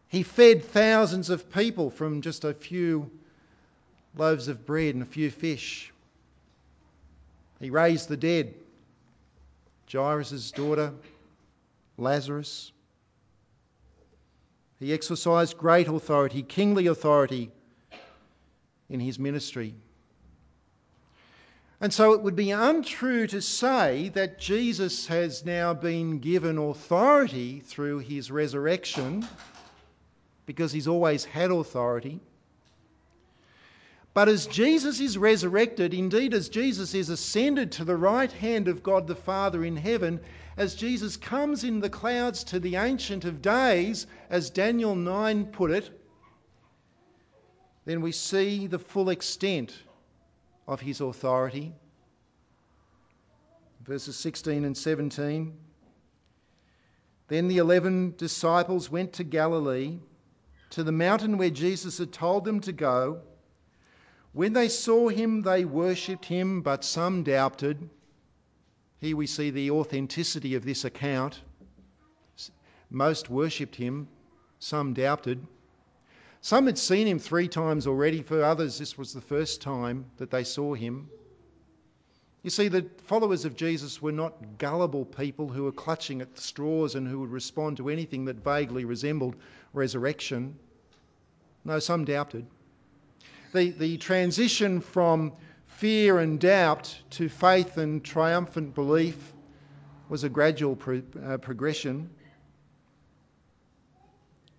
He 0.10 0.24
fed 0.24 0.64
thousands 0.64 1.30
of 1.30 1.52
people 1.52 1.90
from 1.90 2.22
just 2.22 2.44
a 2.44 2.54
few 2.54 3.12
loaves 4.16 4.48
of 4.48 4.66
bread 4.66 4.96
and 4.96 5.04
a 5.04 5.08
few 5.08 5.30
fish. 5.30 5.92
He 7.60 7.70
raised 7.70 8.08
the 8.08 8.18
dead. 8.18 8.54
Jairus' 9.92 10.52
daughter, 10.52 10.94
Lazarus. 11.98 12.72
He 14.80 14.94
exercised 14.94 15.58
great 15.58 15.88
authority, 15.88 16.44
kingly 16.44 16.88
authority 16.88 17.52
in 18.90 19.00
his 19.00 19.18
ministry. 19.18 19.74
And 21.80 21.94
so 21.94 22.14
it 22.14 22.22
would 22.22 22.36
be 22.36 22.52
untrue 22.52 23.28
to 23.28 23.42
say 23.42 24.10
that 24.10 24.40
Jesus 24.40 25.08
has 25.08 25.46
now 25.46 25.74
been 25.74 26.20
given 26.20 26.58
authority 26.58 27.60
through 27.60 28.00
his 28.00 28.32
resurrection, 28.32 29.28
because 30.48 30.72
he's 30.72 30.88
always 30.88 31.24
had 31.26 31.52
authority. 31.52 32.20
But 34.16 34.30
as 34.30 34.48
Jesus 34.48 35.00
is 35.00 35.16
resurrected, 35.16 35.94
indeed, 35.94 36.34
as 36.34 36.50
Jesus 36.50 36.96
is 36.96 37.10
ascended 37.10 37.74
to 37.74 37.86
the 37.86 37.96
right 37.96 38.32
hand 38.32 38.68
of 38.68 38.82
God 38.82 39.06
the 39.06 39.14
Father 39.14 39.64
in 39.64 39.76
heaven, 39.76 40.20
as 40.56 40.74
Jesus 40.74 41.18
comes 41.18 41.64
in 41.64 41.82
the 41.82 41.90
clouds 41.92 42.46
to 42.46 42.60
the 42.60 42.78
Ancient 42.78 43.26
of 43.26 43.44
Days, 43.44 44.08
as 44.32 44.50
Daniel 44.50 44.96
9 44.96 45.46
put 45.48 45.70
it, 45.70 45.92
then 47.86 48.02
we 48.02 48.12
see 48.12 48.66
the 48.66 48.80
full 48.80 49.10
extent 49.12 49.72
of 50.68 50.82
his 50.82 51.00
authority. 51.00 51.76
Verses 53.86 54.16
16 54.16 54.66
and 54.66 54.76
17. 54.76 55.54
Then 57.28 57.48
the 57.50 57.58
eleven 57.58 58.16
disciples 58.18 58.90
went 58.90 59.14
to 59.14 59.24
Galilee, 59.24 60.00
to 60.72 60.84
the 60.84 60.92
mountain 60.92 61.38
where 61.38 61.50
Jesus 61.50 61.98
had 61.98 62.12
told 62.12 62.46
them 62.46 62.60
to 62.62 62.72
go. 62.72 63.22
When 64.34 64.54
they 64.54 64.70
saw 64.70 65.10
him, 65.10 65.42
they 65.42 65.66
worshipped 65.66 66.26
him, 66.26 66.62
but 66.62 66.84
some 66.84 67.24
doubted. 67.24 67.90
Here 69.00 69.16
we 69.16 69.28
see 69.28 69.50
the 69.50 69.72
authenticity 69.72 70.56
of 70.56 70.66
this 70.66 70.86
account. 70.86 71.40
Most 72.90 73.30
worshipped 73.30 73.76
him, 73.76 74.08
some 74.60 74.94
doubted. 74.94 75.46
Some 76.42 76.68
had 76.68 76.78
seen 76.78 77.08
him 77.08 77.20
three 77.20 77.48
times 77.48 77.88
already, 77.88 78.22
for 78.22 78.44
others, 78.44 78.78
this 78.78 78.98
was 78.98 79.14
the 79.14 79.22
first 79.22 79.62
time 79.62 80.06
that 80.18 80.32
they 80.32 80.44
saw 80.44 80.74
him. 80.74 81.10
You 82.48 82.52
see, 82.52 82.70
the 82.70 82.86
followers 83.08 83.44
of 83.44 83.58
Jesus 83.58 84.02
were 84.02 84.14
not 84.14 84.58
gullible 84.58 85.04
people 85.04 85.50
who 85.50 85.66
were 85.66 85.74
clutching 85.74 86.22
at 86.22 86.40
straws 86.40 86.96
and 86.96 87.06
who 87.06 87.20
would 87.20 87.30
respond 87.30 87.76
to 87.76 87.90
anything 87.90 88.24
that 88.24 88.38
vaguely 88.38 88.86
resembled 88.86 89.36
resurrection. 89.74 90.58
No, 91.66 91.80
some 91.80 92.06
doubted. 92.06 92.46
The, 93.54 93.72
the 93.72 93.98
transition 93.98 94.80
from 94.80 95.34
fear 95.66 96.20
and 96.20 96.40
doubt 96.40 96.98
to 97.10 97.28
faith 97.28 97.76
and 97.76 98.02
triumphant 98.02 98.74
belief 98.74 99.18
was 100.08 100.24
a 100.24 100.30
gradual 100.30 100.78
pro- 100.78 101.04
uh, 101.22 101.40
progression. 101.40 102.10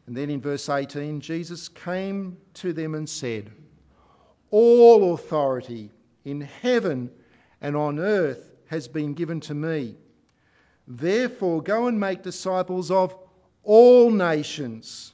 And 0.07 0.15
then 0.15 0.29
in 0.29 0.43
verse 0.43 0.69
18, 0.69 1.23
Jesus 1.23 1.69
came 1.69 2.37
to 2.53 2.75
them 2.75 2.95
and 2.95 3.09
said, 3.09 3.51
All 4.51 5.15
authority 5.15 5.91
in 6.27 6.43
heaven 6.43 7.09
and 7.61 7.77
on 7.77 7.99
earth 7.99 8.51
has 8.67 8.89
been 8.89 9.15
given 9.15 9.41
to 9.41 9.55
me. 9.55 9.97
Therefore, 10.87 11.63
go 11.63 11.87
and 11.87 11.99
make 11.99 12.23
disciples 12.23 12.91
of 12.91 13.15
all 13.63 14.11
nations, 14.11 15.13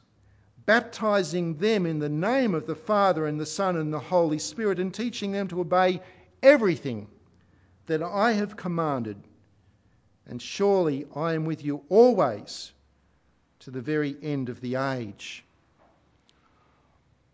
baptizing 0.67 1.57
them 1.57 1.87
in 1.87 1.99
the 1.99 2.09
name 2.09 2.55
of 2.55 2.67
the 2.67 2.77
Father 2.77 3.27
and 3.27 3.41
the 3.41 3.47
Son 3.47 3.77
and 3.77 3.93
the 3.93 3.99
Holy 3.99 4.39
Spirit, 4.39 4.79
and 4.79 4.95
teaching 4.95 5.33
them 5.33 5.49
to 5.49 5.61
obey 5.61 6.01
everything 6.43 7.09
that 7.87 8.03
I 8.03 8.33
have 8.33 8.57
commanded. 8.57 9.17
And 10.27 10.41
surely 10.41 11.07
I 11.15 11.35
am 11.35 11.45
with 11.45 11.65
you 11.65 11.83
always 11.89 12.73
to 13.61 13.71
the 13.71 13.81
very 13.81 14.17
end 14.23 14.49
of 14.49 14.61
the 14.61 14.77
age. 14.77 15.45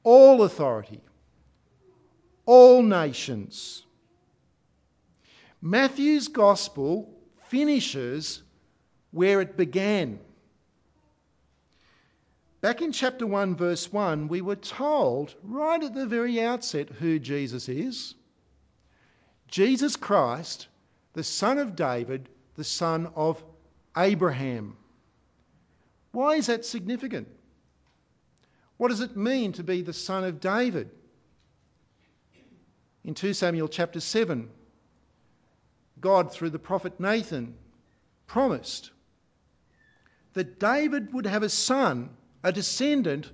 All 0.02 0.42
authority, 0.42 1.00
all 2.46 2.82
nations. 2.82 3.84
Matthew's 5.62 6.28
gospel 6.28 7.14
finishes 7.48 8.42
where 9.10 9.40
it 9.40 9.56
began. 9.56 10.18
Back 12.60 12.82
in 12.82 12.92
chapter 12.92 13.26
1, 13.26 13.56
verse 13.56 13.90
1, 13.92 14.28
we 14.28 14.40
were 14.40 14.56
told 14.56 15.34
right 15.42 15.82
at 15.82 15.94
the 15.94 16.06
very 16.06 16.40
outset 16.40 16.90
who 16.90 17.18
Jesus 17.18 17.68
is 17.68 18.14
Jesus 19.48 19.96
Christ, 19.96 20.68
the 21.14 21.24
son 21.24 21.58
of 21.58 21.74
David, 21.74 22.28
the 22.54 22.64
son 22.64 23.08
of 23.16 23.42
Abraham. 23.96 24.76
Why 26.12 26.36
is 26.36 26.46
that 26.46 26.64
significant? 26.64 27.28
What 28.76 28.88
does 28.88 29.00
it 29.00 29.16
mean 29.16 29.52
to 29.54 29.64
be 29.64 29.82
the 29.82 29.92
son 29.92 30.24
of 30.24 30.40
David? 30.40 30.90
In 33.04 33.14
2 33.14 33.34
Samuel 33.34 33.68
chapter 33.68 33.98
7, 33.98 34.48
God, 36.00 36.32
through 36.32 36.50
the 36.50 36.58
prophet 36.58 36.98
Nathan, 37.00 37.54
promised 38.26 38.90
that 40.34 40.58
David 40.58 41.12
would 41.12 41.26
have 41.26 41.42
a 41.42 41.48
son, 41.48 42.10
a 42.42 42.52
descendant, 42.52 43.30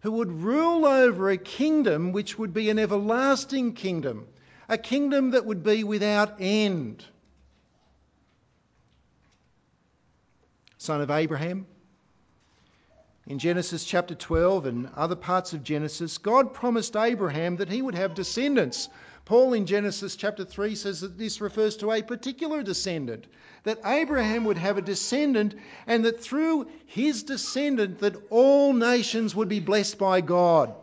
who 0.00 0.12
would 0.12 0.30
rule 0.30 0.86
over 0.86 1.30
a 1.30 1.36
kingdom 1.36 2.12
which 2.12 2.38
would 2.38 2.54
be 2.54 2.70
an 2.70 2.78
everlasting 2.78 3.74
kingdom, 3.74 4.26
a 4.68 4.78
kingdom 4.78 5.32
that 5.32 5.44
would 5.44 5.62
be 5.62 5.82
without 5.82 6.36
end. 6.40 7.04
Son 10.78 11.00
of 11.00 11.10
Abraham, 11.10 11.66
in 13.26 13.38
Genesis 13.38 13.84
chapter 13.84 14.14
12 14.14 14.64
and 14.64 14.90
other 14.96 15.16
parts 15.16 15.52
of 15.52 15.62
Genesis, 15.62 16.16
God 16.16 16.54
promised 16.54 16.96
Abraham 16.96 17.56
that 17.56 17.68
he 17.68 17.82
would 17.82 17.94
have 17.94 18.14
descendants. 18.14 18.88
Paul 19.28 19.52
in 19.52 19.66
Genesis 19.66 20.16
chapter 20.16 20.46
3 20.46 20.74
says 20.74 21.02
that 21.02 21.18
this 21.18 21.42
refers 21.42 21.76
to 21.76 21.92
a 21.92 22.00
particular 22.00 22.62
descendant, 22.62 23.26
that 23.64 23.78
Abraham 23.84 24.44
would 24.44 24.56
have 24.56 24.78
a 24.78 24.82
descendant 24.82 25.54
and 25.86 26.06
that 26.06 26.22
through 26.22 26.66
his 26.86 27.24
descendant 27.24 27.98
that 27.98 28.16
all 28.30 28.72
nations 28.72 29.34
would 29.34 29.50
be 29.50 29.60
blessed 29.60 29.98
by 29.98 30.22
God. 30.22 30.74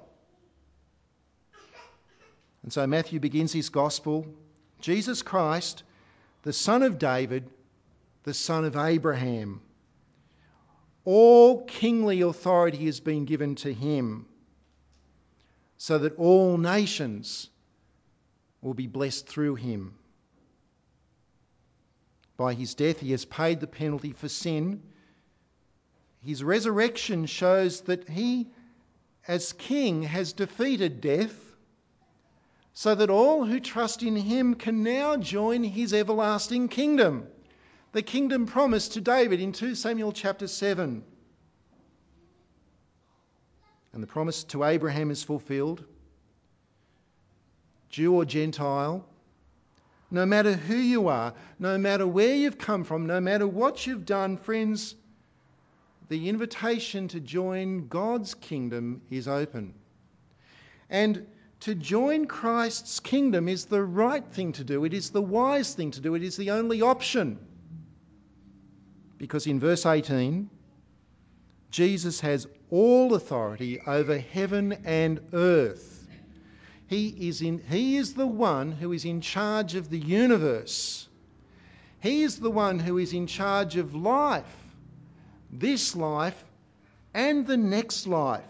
And 2.62 2.72
so 2.72 2.86
Matthew 2.86 3.20
begins 3.20 3.52
his 3.52 3.70
gospel 3.70 4.28
Jesus 4.80 5.24
Christ, 5.24 5.82
the 6.44 6.54
son 6.54 6.84
of 6.84 7.00
David, 7.00 7.50
the 8.26 8.34
son 8.36 8.64
of 8.64 8.76
Abraham. 8.76 9.60
All 11.04 11.64
kingly 11.64 12.22
authority 12.22 12.86
has 12.86 13.00
been 13.00 13.26
given 13.26 13.56
to 13.56 13.74
him 13.74 14.28
so 15.78 15.98
that 15.98 16.18
all 16.18 16.60
nations 16.60 17.50
will 18.66 18.74
be 18.74 18.88
blessed 18.88 19.28
through 19.28 19.56
him. 19.56 19.94
By 22.36 22.54
his 22.54 22.76
death, 22.76 23.00
he 23.00 23.12
has 23.12 23.24
paid 23.24 23.62
the 23.62 23.68
penalty 23.68 24.12
for 24.12 24.28
sin. 24.28 24.82
His 26.20 26.44
resurrection 26.44 27.28
shows 27.28 27.82
that 27.82 28.10
he, 28.10 28.48
as 29.28 29.54
king, 29.54 30.04
has 30.04 30.34
defeated 30.34 31.00
death, 31.00 31.34
so 32.74 32.96
that 32.96 33.10
all 33.10 33.46
who 33.46 33.62
trust 33.62 34.04
in 34.04 34.18
him 34.18 34.56
can 34.56 34.84
now 34.84 35.16
join 35.16 35.64
his 35.64 35.94
everlasting 35.94 36.68
kingdom 36.68 37.28
the 37.96 38.02
kingdom 38.02 38.46
promised 38.46 38.92
to 38.94 39.00
David 39.02 39.40
in 39.40 39.54
2 39.54 39.74
Samuel 39.74 40.12
chapter 40.12 40.48
7. 40.48 41.02
And 43.94 44.04
the 44.04 44.08
promise 44.08 44.44
to 44.44 44.66
Abraham 44.66 45.12
is 45.12 45.24
fulfilled. 45.24 45.86
Jew 47.90 48.14
or 48.14 48.26
Gentile, 48.26 49.06
no 50.12 50.26
matter 50.26 50.54
who 50.54 50.76
you 50.76 51.08
are, 51.08 51.34
no 51.60 51.78
matter 51.78 52.06
where 52.06 52.36
you've 52.36 52.58
come 52.58 52.84
from, 52.84 53.06
no 53.08 53.20
matter 53.20 53.48
what 53.48 53.86
you've 53.86 54.06
done, 54.06 54.38
friends, 54.38 54.96
the 56.10 56.30
invitation 56.30 57.08
to 57.10 57.20
join 57.20 57.88
God's 57.88 58.34
kingdom 58.34 59.02
is 59.10 59.28
open. 59.28 59.74
And 60.90 61.26
to 61.62 61.74
join 61.74 62.28
Christ's 62.28 63.00
kingdom 63.00 63.48
is 63.48 63.66
the 63.66 63.82
right 63.82 64.24
thing 64.24 64.52
to 64.54 64.64
do. 64.64 64.86
It 64.86 64.94
is 64.94 65.10
the 65.10 65.22
wise 65.22 65.74
thing 65.74 65.92
to 65.92 66.02
do. 66.02 66.14
It 66.16 66.24
is 66.24 66.38
the 66.38 66.52
only 66.52 66.82
option. 66.82 67.40
Because 69.18 69.48
in 69.48 69.60
verse 69.60 69.86
18, 69.86 70.50
Jesus 71.72 72.20
has 72.20 72.46
all 72.70 73.16
authority 73.16 73.82
over 73.86 74.18
heaven 74.18 74.74
and 74.86 75.20
earth. 75.34 75.95
He 76.88 77.30
is, 77.30 77.42
in, 77.42 77.62
he 77.70 77.98
is 77.98 78.14
the 78.14 78.28
one 78.28 78.72
who 78.72 78.92
is 78.92 79.06
in 79.06 79.22
charge 79.22 79.76
of 79.76 79.90
the 79.90 79.98
universe. 80.00 81.08
He 82.00 82.22
is 82.22 82.40
the 82.40 82.52
one 82.52 82.78
who 82.78 83.00
is 83.00 83.14
in 83.14 83.26
charge 83.26 83.76
of 83.78 83.96
life, 83.96 84.46
this 85.52 85.96
life 85.96 86.44
and 87.14 87.48
the 87.48 87.58
next 87.58 88.06
life. 88.06 88.46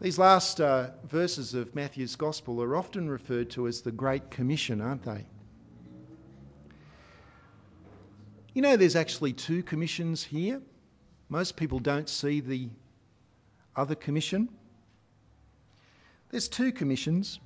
These 0.00 0.18
last 0.18 0.60
uh, 0.60 0.90
verses 1.04 1.54
of 1.54 1.74
Matthew's 1.74 2.16
Gospel 2.16 2.62
are 2.62 2.76
often 2.76 3.08
referred 3.08 3.50
to 3.50 3.68
as 3.68 3.82
the 3.82 3.92
Great 3.92 4.30
Commission, 4.30 4.80
aren't 4.80 5.04
they? 5.04 5.24
You 8.52 8.62
know, 8.62 8.76
there's 8.76 8.96
actually 8.96 9.32
two 9.32 9.62
commissions 9.62 10.22
here. 10.22 10.60
Most 11.28 11.56
people 11.56 11.78
don't 11.78 12.08
see 12.08 12.40
the 12.40 12.68
other 13.76 13.94
commission. 13.94 14.48
There's 16.30 16.48
two 16.48 16.72
commissions. 16.72 17.38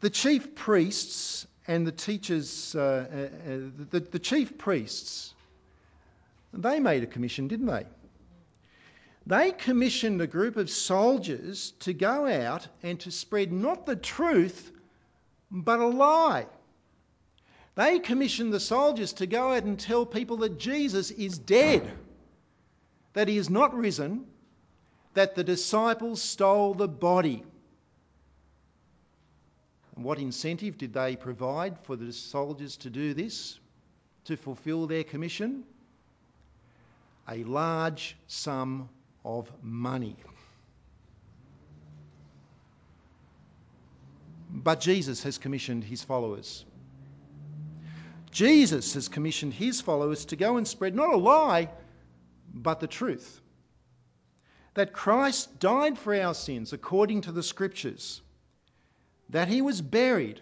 The 0.00 0.10
chief 0.10 0.54
priests 0.54 1.46
and 1.66 1.86
the 1.86 1.92
teachers, 1.92 2.74
uh, 2.74 3.06
uh, 3.10 3.86
the, 3.90 4.00
the 4.00 4.18
chief 4.18 4.58
priests, 4.58 5.34
they 6.52 6.80
made 6.80 7.02
a 7.02 7.06
commission, 7.06 7.48
didn't 7.48 7.66
they? 7.66 7.86
They 9.26 9.52
commissioned 9.52 10.20
a 10.20 10.26
group 10.26 10.56
of 10.56 10.70
soldiers 10.70 11.72
to 11.80 11.92
go 11.92 12.26
out 12.26 12.66
and 12.82 12.98
to 13.00 13.10
spread 13.10 13.52
not 13.52 13.86
the 13.86 13.96
truth, 13.96 14.72
but 15.50 15.78
a 15.78 15.86
lie. 15.86 16.46
They 17.74 17.98
commissioned 17.98 18.52
the 18.52 18.60
soldiers 18.60 19.12
to 19.14 19.26
go 19.26 19.52
out 19.52 19.64
and 19.64 19.78
tell 19.78 20.04
people 20.04 20.38
that 20.38 20.58
Jesus 20.58 21.10
is 21.10 21.38
dead, 21.38 21.90
that 23.12 23.28
he 23.28 23.36
is 23.36 23.48
not 23.48 23.74
risen, 23.74 24.26
that 25.14 25.34
the 25.34 25.44
disciples 25.44 26.22
stole 26.22 26.74
the 26.74 26.88
body. 26.88 27.42
And 29.96 30.04
what 30.04 30.18
incentive 30.18 30.78
did 30.78 30.92
they 30.92 31.16
provide 31.16 31.78
for 31.80 31.96
the 31.96 32.12
soldiers 32.12 32.76
to 32.78 32.90
do 32.90 33.12
this, 33.14 33.58
to 34.26 34.36
fulfill 34.36 34.86
their 34.86 35.04
commission? 35.04 35.64
A 37.28 37.44
large 37.44 38.16
sum 38.26 38.88
of 39.24 39.50
money. 39.62 40.16
But 44.52 44.80
Jesus 44.80 45.22
has 45.22 45.38
commissioned 45.38 45.84
his 45.84 46.02
followers. 46.02 46.64
Jesus 48.30 48.94
has 48.94 49.08
commissioned 49.08 49.54
his 49.54 49.80
followers 49.80 50.24
to 50.26 50.36
go 50.36 50.56
and 50.56 50.66
spread 50.66 50.94
not 50.94 51.12
a 51.12 51.16
lie, 51.16 51.68
but 52.52 52.80
the 52.80 52.86
truth. 52.86 53.40
That 54.80 54.94
Christ 54.94 55.58
died 55.60 55.98
for 55.98 56.14
our 56.14 56.32
sins 56.32 56.72
according 56.72 57.20
to 57.22 57.32
the 57.32 57.42
Scriptures, 57.42 58.22
that 59.28 59.46
he 59.46 59.60
was 59.60 59.82
buried, 59.82 60.40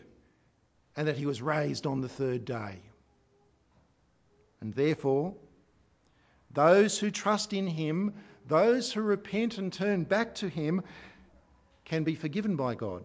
and 0.96 1.08
that 1.08 1.16
he 1.16 1.26
was 1.26 1.42
raised 1.42 1.88
on 1.88 2.02
the 2.02 2.08
third 2.08 2.44
day. 2.44 2.78
And 4.60 4.72
therefore, 4.72 5.34
those 6.52 6.96
who 7.00 7.10
trust 7.10 7.52
in 7.52 7.66
him, 7.66 8.14
those 8.46 8.92
who 8.92 9.00
repent 9.00 9.58
and 9.58 9.72
turn 9.72 10.04
back 10.04 10.36
to 10.36 10.48
him, 10.48 10.84
can 11.84 12.04
be 12.04 12.14
forgiven 12.14 12.54
by 12.54 12.76
God 12.76 13.02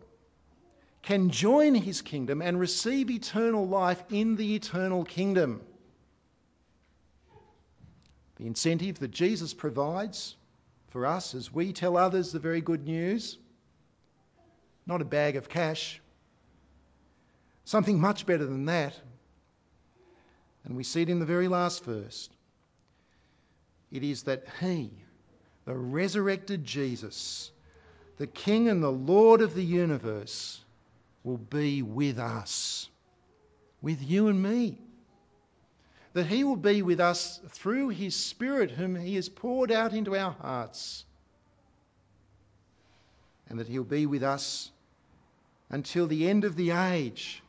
can 1.02 1.32
join 1.32 1.74
his 1.74 2.04
kingdom 2.04 2.44
and 2.44 2.60
receive 2.60 3.10
eternal 3.10 3.68
life 3.68 4.04
in 4.12 4.36
the 4.36 4.54
eternal 4.54 5.04
kingdom. 5.04 5.62
The 8.36 8.46
incentive 8.46 9.00
that 9.00 9.12
Jesus 9.12 9.54
provides 9.54 10.36
for 10.94 11.08
us 11.08 11.34
as 11.34 11.52
we 11.52 11.74
tell 11.74 11.98
others 11.98 12.32
the 12.32 12.40
very 12.40 12.62
good 12.62 12.86
news, 12.86 13.40
not 14.86 15.02
a 15.02 15.06
bag 15.06 15.36
of 15.38 15.50
cash, 15.50 16.00
something 17.66 18.00
much 18.00 18.28
better 18.28 18.46
than 18.46 18.66
that. 18.66 18.94
And 20.64 20.78
we 20.78 20.84
see 20.84 21.02
it 21.02 21.10
in 21.10 21.18
the 21.18 21.26
very 21.26 21.48
last 21.48 21.84
verse. 21.84 22.30
It 23.92 24.04
is 24.04 24.24
that 24.24 24.46
He, 24.60 24.92
the 25.66 25.74
resurrected 25.74 26.64
Jesus, 26.64 27.50
the 28.18 28.28
King 28.28 28.70
and 28.70 28.84
the 28.84 28.92
Lord 28.92 29.42
of 29.42 29.56
the 29.56 29.66
universe, 29.66 30.64
will 31.24 31.38
be 31.38 31.82
with 31.82 32.20
us, 32.20 32.88
with 33.82 34.00
you 34.04 34.28
and 34.28 34.42
me. 34.42 34.78
That 36.14 36.28
He 36.28 36.44
will 36.44 36.56
be 36.56 36.82
with 36.82 37.00
us 37.00 37.40
through 37.50 37.90
His 37.90 38.16
Spirit, 38.16 38.72
whom 38.72 38.96
He 38.96 39.16
has 39.16 39.30
poured 39.30 39.72
out 39.72 39.94
into 39.94 40.16
our 40.16 40.32
hearts. 40.32 41.06
And 43.50 43.60
that 43.60 43.68
He'll 43.68 43.84
be 43.84 44.06
with 44.06 44.24
us 44.24 44.72
until 45.70 46.08
the 46.08 46.30
end 46.30 46.44
of 46.44 46.56
the 46.56 46.72
age, 46.72 47.42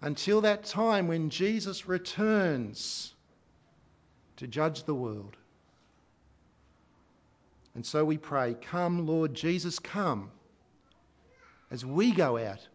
until 0.00 0.42
that 0.42 0.64
time 0.64 1.08
when 1.08 1.30
Jesus 1.30 1.88
returns 1.88 3.14
to 4.36 4.46
judge 4.46 4.84
the 4.84 4.94
world. 4.94 5.36
And 7.74 7.86
so 7.86 8.04
we 8.04 8.18
pray, 8.18 8.54
Come, 8.54 9.06
Lord 9.06 9.34
Jesus, 9.34 9.78
come, 9.78 10.30
as 11.70 11.86
we 11.86 12.12
go 12.12 12.36
out 12.36 12.66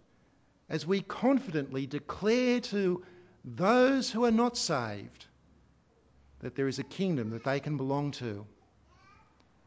as 0.70 0.86
we 0.86 1.02
confidently 1.02 1.86
declare 1.86 2.60
to 2.60 3.04
those 3.56 4.12
who 4.12 4.26
are 4.26 4.32
not 4.32 4.58
saved 4.58 5.26
that 6.40 6.56
there 6.56 6.68
is 6.68 6.80
a 6.80 6.84
kingdom 6.84 7.30
that 7.32 7.46
they 7.46 7.60
can 7.60 7.78
belong 7.78 8.12
to. 8.12 8.46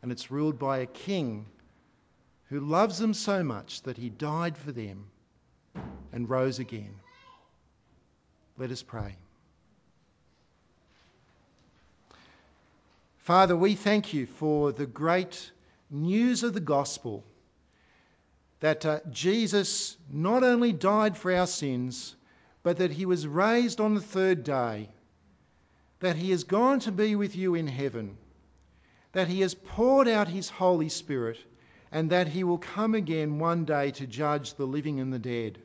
And 0.02 0.12
it's 0.12 0.30
ruled 0.30 0.58
by 0.58 0.78
a 0.78 0.86
king 0.86 1.46
who 2.48 2.60
loves 2.60 2.98
them 2.98 3.14
so 3.14 3.42
much 3.42 3.82
that 3.82 3.96
he 3.96 4.10
died 4.10 4.56
for 4.56 4.72
them 4.72 5.06
and 6.12 6.28
rose 6.28 6.58
again. 6.58 6.94
Let 8.58 8.70
us 8.70 8.82
pray. 8.82 9.16
Father, 13.18 13.56
we 13.56 13.74
thank 13.74 14.12
you 14.12 14.26
for 14.26 14.72
the 14.72 14.86
great 14.86 15.50
news 15.90 16.42
of 16.42 16.52
the 16.52 16.60
gospel 16.60 17.24
that 18.60 18.84
uh, 18.84 19.00
Jesus 19.10 19.96
not 20.10 20.42
only 20.42 20.72
died 20.72 21.16
for 21.16 21.32
our 21.32 21.46
sins, 21.46 22.14
but 22.62 22.78
that 22.78 22.90
he 22.90 23.06
was 23.06 23.26
raised 23.26 23.80
on 23.80 23.94
the 23.94 24.00
third 24.00 24.44
day, 24.44 24.88
that 26.00 26.16
he 26.16 26.30
has 26.30 26.44
gone 26.44 26.80
to 26.80 26.92
be 26.92 27.14
with 27.16 27.36
you 27.36 27.54
in 27.54 27.66
heaven, 27.66 28.16
that 29.12 29.28
he 29.28 29.40
has 29.40 29.54
poured 29.54 30.08
out 30.08 30.28
his 30.28 30.48
Holy 30.48 30.88
Spirit, 30.88 31.38
and 31.92 32.10
that 32.10 32.28
he 32.28 32.44
will 32.44 32.58
come 32.58 32.94
again 32.94 33.38
one 33.38 33.64
day 33.64 33.90
to 33.90 34.06
judge 34.06 34.54
the 34.54 34.66
living 34.66 35.00
and 35.00 35.12
the 35.12 35.18
dead. 35.18 35.58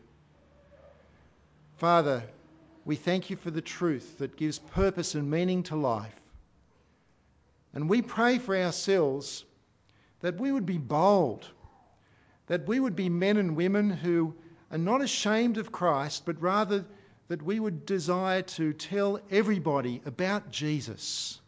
Father, 1.78 2.24
we 2.86 2.96
thank 2.96 3.30
you 3.30 3.36
for 3.36 3.52
the 3.52 3.62
truth 3.62 4.18
that 4.20 4.38
gives 4.38 4.60
purpose 4.60 5.16
and 5.16 5.30
meaning 5.30 5.64
to 5.64 5.76
life. 5.76 6.16
And 7.74 7.90
we 7.90 8.02
pray 8.02 8.38
for 8.40 8.56
ourselves 8.56 9.44
that 10.22 10.40
we 10.40 10.52
would 10.52 10.66
be 10.66 10.78
bold 10.78 11.46
that 12.48 12.68
we 12.68 12.80
would 12.80 12.96
be 12.96 13.10
men 13.10 13.38
and 13.38 13.56
women 13.56 13.90
who 13.90 14.36
are 14.72 14.78
not 14.78 15.02
ashamed 15.02 15.58
of 15.58 15.72
Christ, 15.72 16.24
but 16.26 16.42
rather 16.42 16.86
that 17.28 17.42
we 17.42 17.60
would 17.60 17.86
desire 17.86 18.44
to 18.44 18.74
tell 18.74 19.20
everybody 19.32 20.02
about 20.06 20.52
Jesus. 20.52 21.40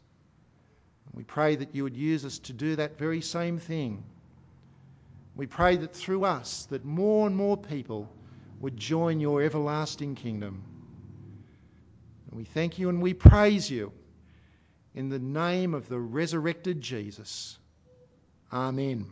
We 1.13 1.23
pray 1.23 1.55
that 1.55 1.73
you 1.73 1.83
would 1.83 1.97
use 1.97 2.25
us 2.25 2.39
to 2.39 2.53
do 2.53 2.75
that 2.75 2.97
very 2.97 3.21
same 3.21 3.57
thing. 3.57 4.03
We 5.35 5.45
pray 5.45 5.77
that 5.77 5.95
through 5.95 6.25
us 6.25 6.65
that 6.71 6.83
more 6.83 7.27
and 7.27 7.35
more 7.35 7.57
people 7.57 8.09
would 8.59 8.77
join 8.77 9.19
your 9.19 9.41
everlasting 9.41 10.15
kingdom. 10.15 10.63
And 12.29 12.37
we 12.37 12.43
thank 12.43 12.79
you 12.79 12.89
and 12.89 13.01
we 13.01 13.13
praise 13.13 13.69
you 13.69 13.91
in 14.95 15.09
the 15.09 15.19
name 15.19 15.75
of 15.75 15.87
the 15.89 15.99
resurrected 15.99 16.81
Jesus. 16.81 17.57
Amen. 18.51 19.05